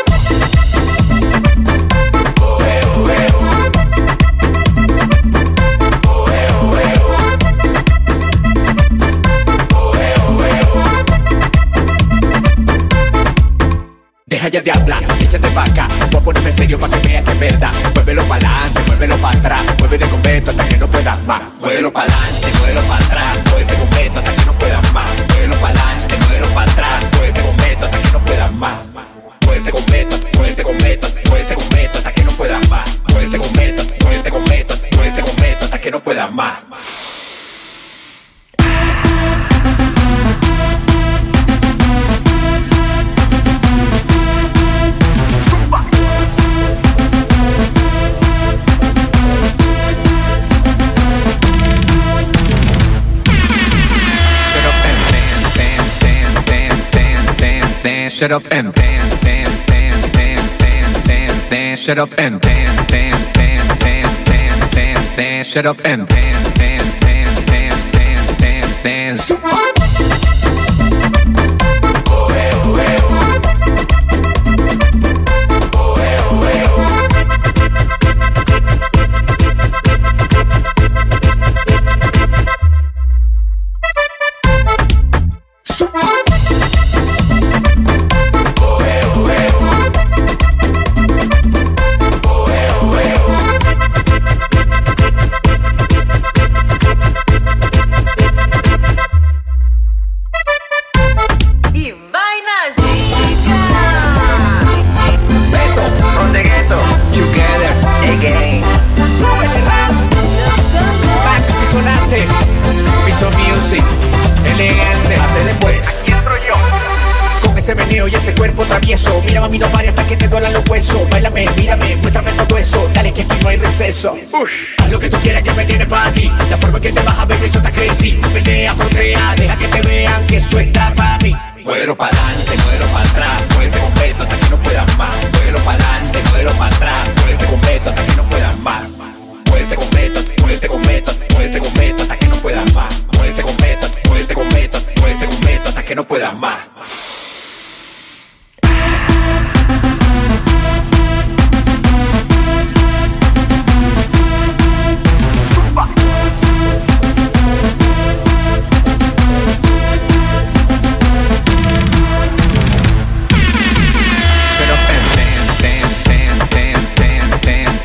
shut 58.16 58.32
up 58.32 58.44
and 58.50 58.74
dance, 58.74 59.20
dance, 59.20 59.66
dance, 59.66 60.08
dance, 60.14 60.58
dance, 60.58 61.04
dance, 61.04 61.50
dance, 61.50 61.82
shut 61.82 61.98
up 61.98 62.18
and 62.18 62.40
dance, 62.40 62.88
dance, 62.90 63.28
dance, 63.34 63.80
dance, 63.80 64.24
dance, 64.24 64.72
dance, 64.72 65.16
dance, 65.18 65.48
shut 65.50 65.66
up 65.66 65.82
and 65.84 66.08
dance, 66.08 66.54
dance, 66.54 66.98
dance, 67.02 67.46
dance, 67.46 67.92
dance, 67.92 68.38
dance, 68.38 69.28
dance. 69.28 69.65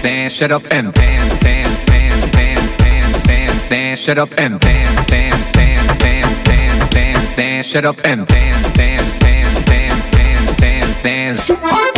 dance, 0.02 0.32
shut 0.32 0.50
up 0.50 0.62
and 0.70 0.92
dance, 0.94 1.38
dance, 1.40 1.84
dance, 1.84 2.30
dance, 2.30 2.76
dance, 2.76 3.22
dance, 3.22 3.68
dance, 3.68 4.00
shut 4.00 4.18
up 4.18 4.30
and 4.38 4.60
dance, 4.60 5.06
dance, 5.06 5.52
dance, 5.52 5.98
dance, 5.98 6.44
dance, 6.44 6.90
dance, 6.90 7.36
dance, 7.36 7.66
shut 7.66 7.84
up 7.84 7.96
and 8.04 8.26
dance, 8.26 8.72
dance, 8.72 9.18
dance, 9.18 9.64
dance, 9.64 10.10
dance, 10.10 11.02
dance, 11.02 11.48
dance. 11.48 11.89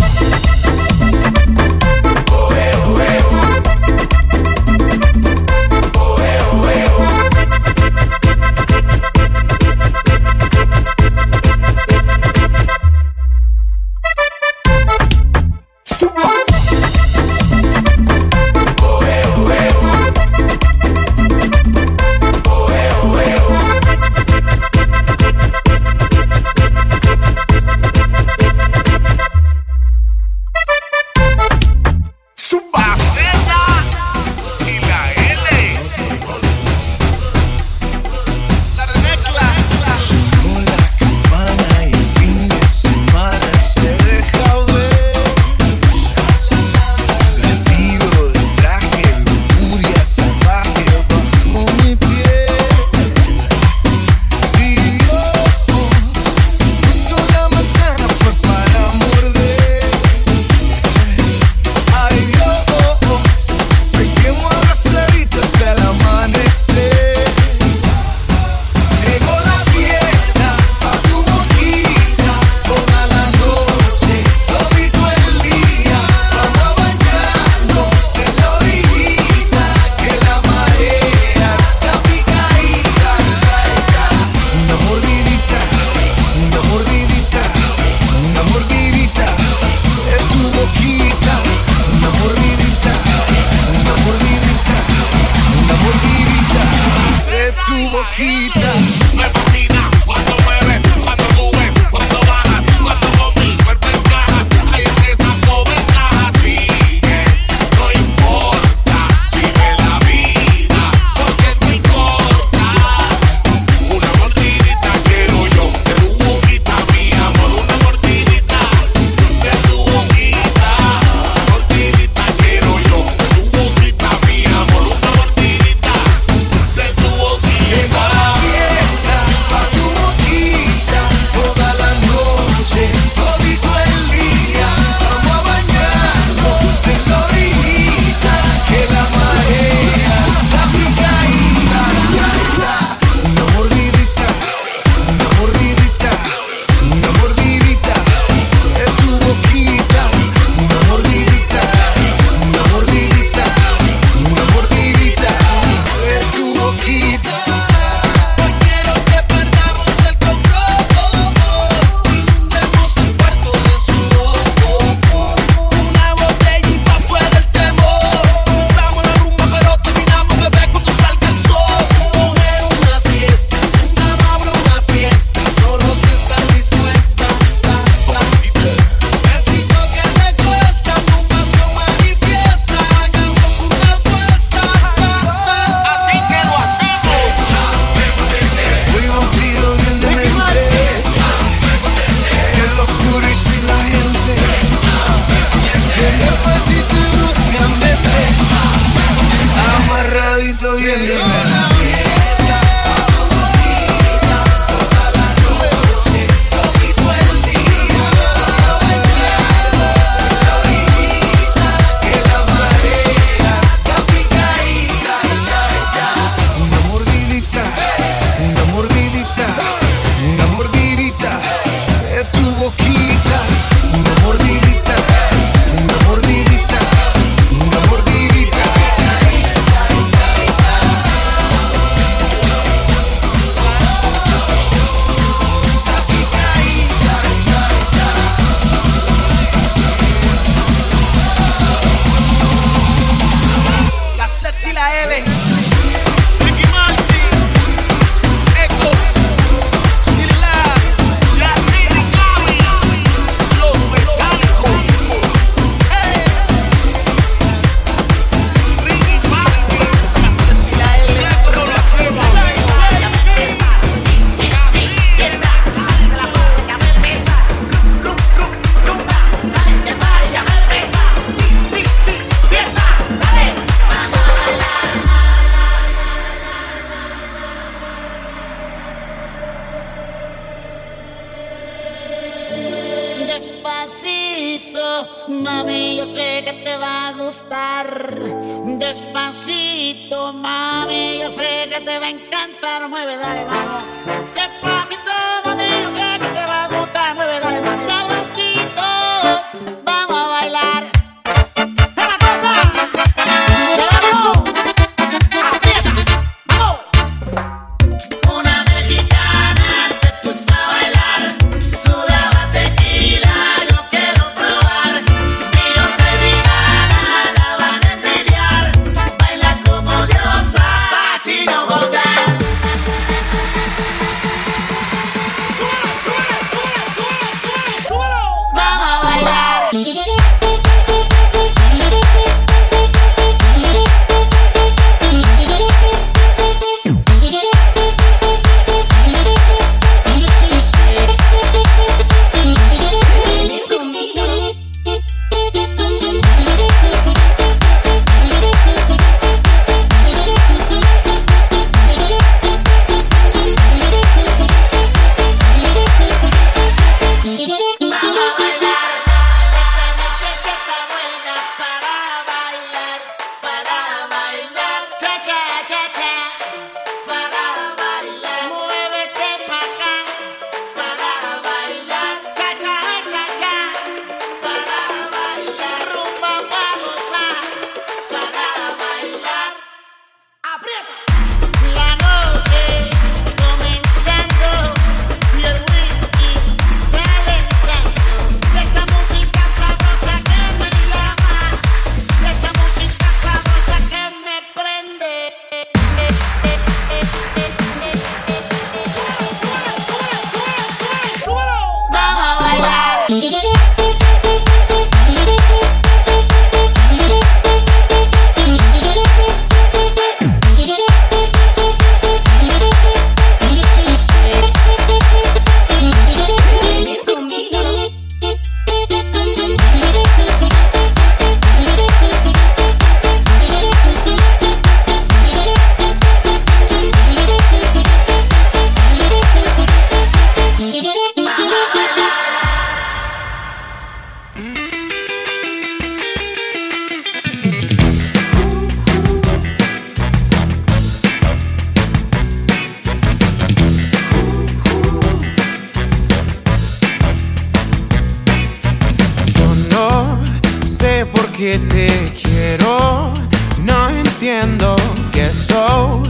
entiendo. 454.22 454.76
Guess 455.12 455.48
so. 455.48 456.02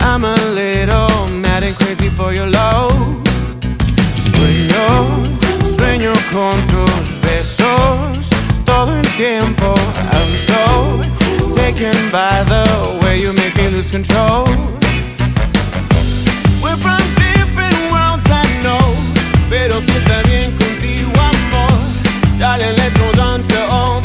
I'm 0.00 0.24
a 0.24 0.34
little 0.52 1.28
mad 1.32 1.62
and 1.62 1.74
crazy 1.74 2.10
for 2.10 2.34
your 2.34 2.46
love. 2.46 2.92
Sueño, 4.32 5.22
sueño 5.78 6.12
con 6.30 6.66
tus 6.66 7.20
besos 7.22 8.28
todo 8.66 8.94
el 8.98 9.06
tiempo. 9.16 9.74
I'm 10.12 10.30
so 10.46 11.54
taken 11.56 11.94
by 12.10 12.44
the 12.44 12.98
way 13.02 13.22
you 13.22 13.32
make 13.32 13.56
me 13.56 13.70
lose 13.70 13.90
control. 13.90 14.44
We're 16.62 16.76
from 16.76 17.02
different 17.16 17.78
worlds, 17.90 18.26
I 18.28 18.44
know. 18.62 18.94
Pero 19.48 19.80
si 19.80 19.92
está 19.92 20.22
bien 20.28 20.52
contigo, 20.58 21.10
amor, 21.18 21.72
dale, 22.38 22.74
let's 22.76 22.96
hold 22.98 23.18
on 23.18 23.42
to 23.42 23.58
all. 23.70 24.03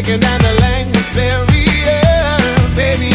the 0.00 0.54
language 0.60 1.14
barrier. 1.14 2.00
Baby. 2.74 3.12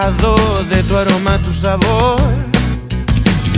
Lado 0.00 0.36
de 0.70 0.82
tu 0.84 0.96
aroma, 0.96 1.38
tu 1.38 1.52
sabor. 1.52 2.16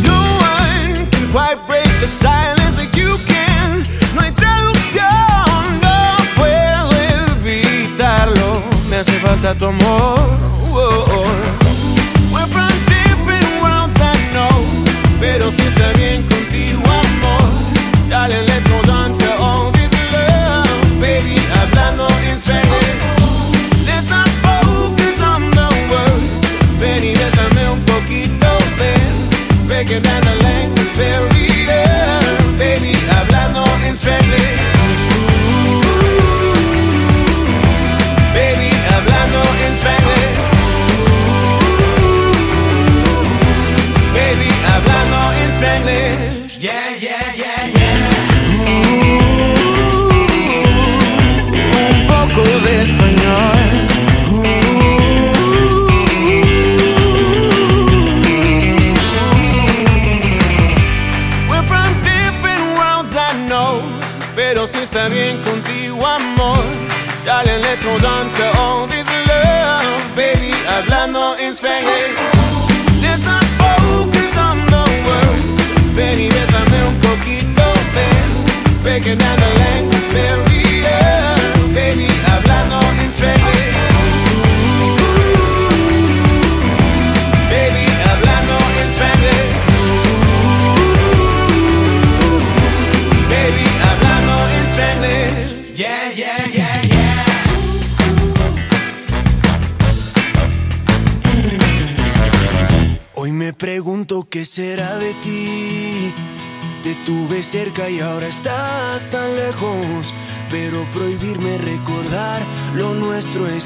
No 0.09 0.18
one 0.55 1.07
can 1.12 1.26
quite 1.32 1.59
break 1.68 1.91
the 2.03 2.09
silence 2.22 2.76
like 2.78 2.97
you 2.97 3.12
can. 3.26 3.82
No 4.14 4.20
hay 4.22 4.32
traducción, 4.32 5.62
no 5.86 5.99
puedo 6.38 6.82
evitarlo. 7.16 8.62
Me 8.88 8.97
hace 8.97 9.16
falta 9.20 9.55
tu 9.55 9.66
amor. 9.66 10.18
Whoa. 10.72 11.24
We're 12.32 12.51
from 12.55 12.72
different 12.97 13.49
worlds, 13.62 13.99
I 14.01 14.16
know. 14.34 14.57
Pero 15.20 15.51
si 15.51 15.62
está 15.62 15.93
bien 15.93 16.26
ven. 29.81 29.87
Breaking 29.87 30.03
down 30.03 30.22
the 30.22 30.35
language 30.43 30.97
barrier. 30.97 31.39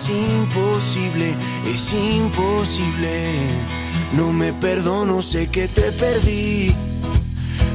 Es 0.05 0.11
imposible, 0.11 1.34
es 1.66 1.92
imposible. 1.92 3.32
No 4.12 4.32
me 4.32 4.52
perdono, 4.52 5.22
sé 5.22 5.48
que 5.48 5.66
te 5.68 5.92
perdí. 5.92 6.74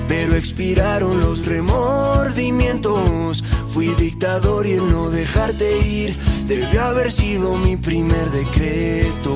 Pero 0.07 0.35
expiraron 0.35 1.19
los 1.21 1.45
remordimientos. 1.45 3.43
Fui 3.69 3.87
dictador 3.95 4.67
y 4.67 4.73
el 4.73 4.91
no 4.91 5.09
dejarte 5.09 5.79
ir 5.79 6.15
debió 6.47 6.83
haber 6.85 7.11
sido 7.11 7.55
mi 7.55 7.77
primer 7.77 8.29
decreto. 8.29 9.35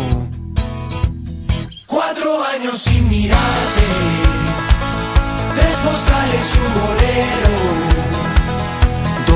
Cuatro 1.88 2.44
años 2.44 2.80
sin 2.80 3.10
mirarte, 3.10 3.88
tres 5.56 5.76
postales 5.78 6.56
un 6.64 6.74
bolero. 6.82 7.93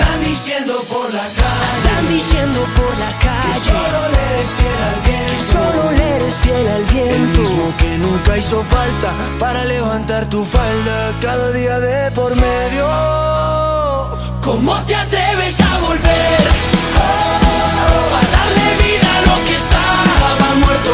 Andan 0.00 0.24
diciendo 0.24 0.82
por 0.88 1.12
la 1.12 1.22
calle, 1.22 1.88
Andan 1.88 2.08
diciendo 2.08 2.60
por 2.76 2.98
la 2.98 3.10
que 3.18 3.26
calle. 3.26 3.60
solo 3.70 4.00
le 4.12 4.20
eres 4.34 4.50
fiel 4.58 4.78
al 4.90 5.00
viento. 5.06 5.32
que 5.32 5.40
solo 5.52 5.82
le 5.98 6.16
eres 6.16 6.34
fiel 6.36 6.68
al 6.76 6.84
viento. 6.84 7.40
El 7.40 7.46
mismo 7.48 7.74
que 7.78 7.98
nunca 7.98 8.38
hizo 8.38 8.62
falta 8.64 9.10
para 9.38 9.64
levantar 9.64 10.26
tu 10.26 10.44
falda 10.44 11.12
cada 11.20 11.50
día 11.52 11.78
de 11.80 12.10
por 12.12 12.34
medio. 12.36 12.86
¿Cómo 14.42 14.74
te 14.86 14.94
atreves 14.94 15.60
a 15.60 15.78
volver? 15.86 16.42
Oh, 17.02 18.16
a 18.18 18.22
darle 18.36 18.68
vida 18.84 19.08
a 19.16 19.20
lo 19.28 19.36
que 19.46 19.54
estaba 19.56 20.48
muerto. 20.64 20.92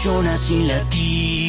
funciona 0.00 0.38
sin 0.38 0.66
latir. 0.66 1.39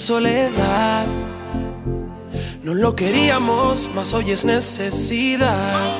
soledad. 0.00 1.06
No 2.64 2.74
lo 2.74 2.96
queríamos, 2.96 3.90
mas 3.94 4.12
hoy 4.14 4.30
es 4.30 4.44
necesidad. 4.44 5.92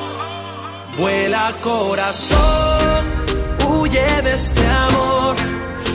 Vuela 0.97 1.53
corazón, 1.61 3.01
huye 3.67 4.05
de 4.23 4.33
este 4.33 4.65
amor. 4.67 5.35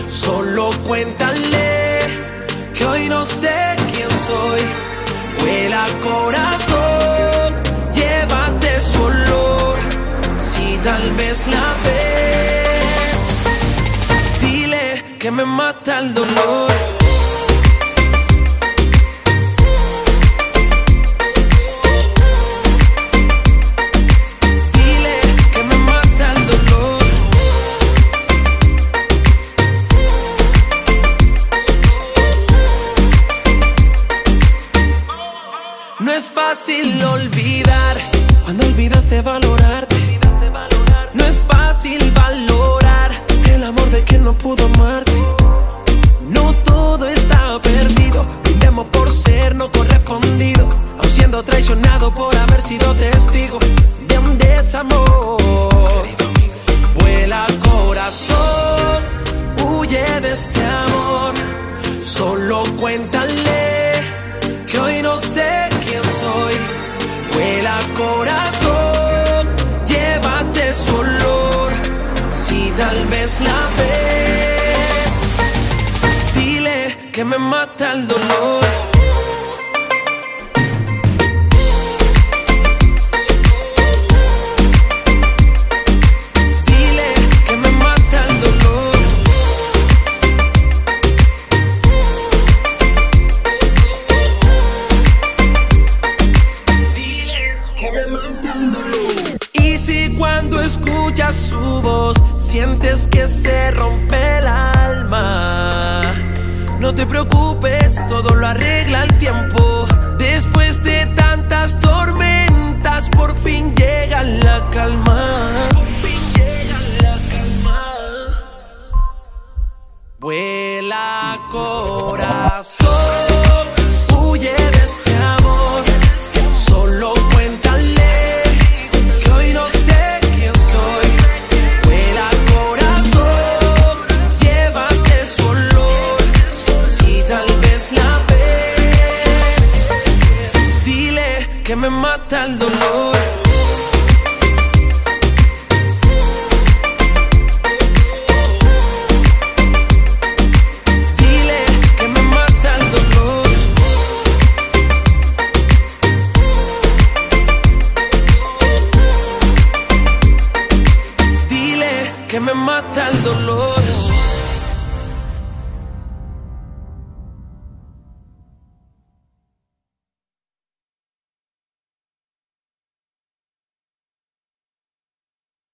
Solo 0.09 0.71
cuéntale 0.87 1.99
que 2.75 2.85
hoy 2.87 3.09
no 3.09 3.25
sé 3.27 3.77
quién 3.93 4.11
soy. 4.29 4.63
Vuela 5.41 5.87
corazón, 6.01 7.55
llévate 7.93 8.81
su 8.81 9.03
olor. 9.03 9.77
Si 10.41 10.79
tal 10.85 11.13
vez 11.13 11.47
la 11.49 11.69
ves, 11.87 13.21
dile 14.41 15.05
que 15.19 15.31
me 15.31 15.45
mata 15.45 15.99
el 15.99 16.15
dolor. 16.15 16.96
Cuéntale 62.87 63.95
que 64.69 64.79
hoy 64.79 65.03
no 65.03 65.19
sé 65.19 65.69
quién 65.85 66.05
soy. 66.05 66.55
Vuela 67.33 67.81
corazón, 67.97 69.49
llévate 69.89 70.73
su 70.73 70.95
olor. 70.95 71.73
Si 72.33 72.71
tal 72.77 73.07
vez 73.07 73.41
la 73.41 73.61
ves, 73.81 75.15
dile 76.37 76.97
que 77.13 77.25
me 77.25 77.39
mata 77.39 77.93
el 77.93 78.07
dolor. 78.07 78.66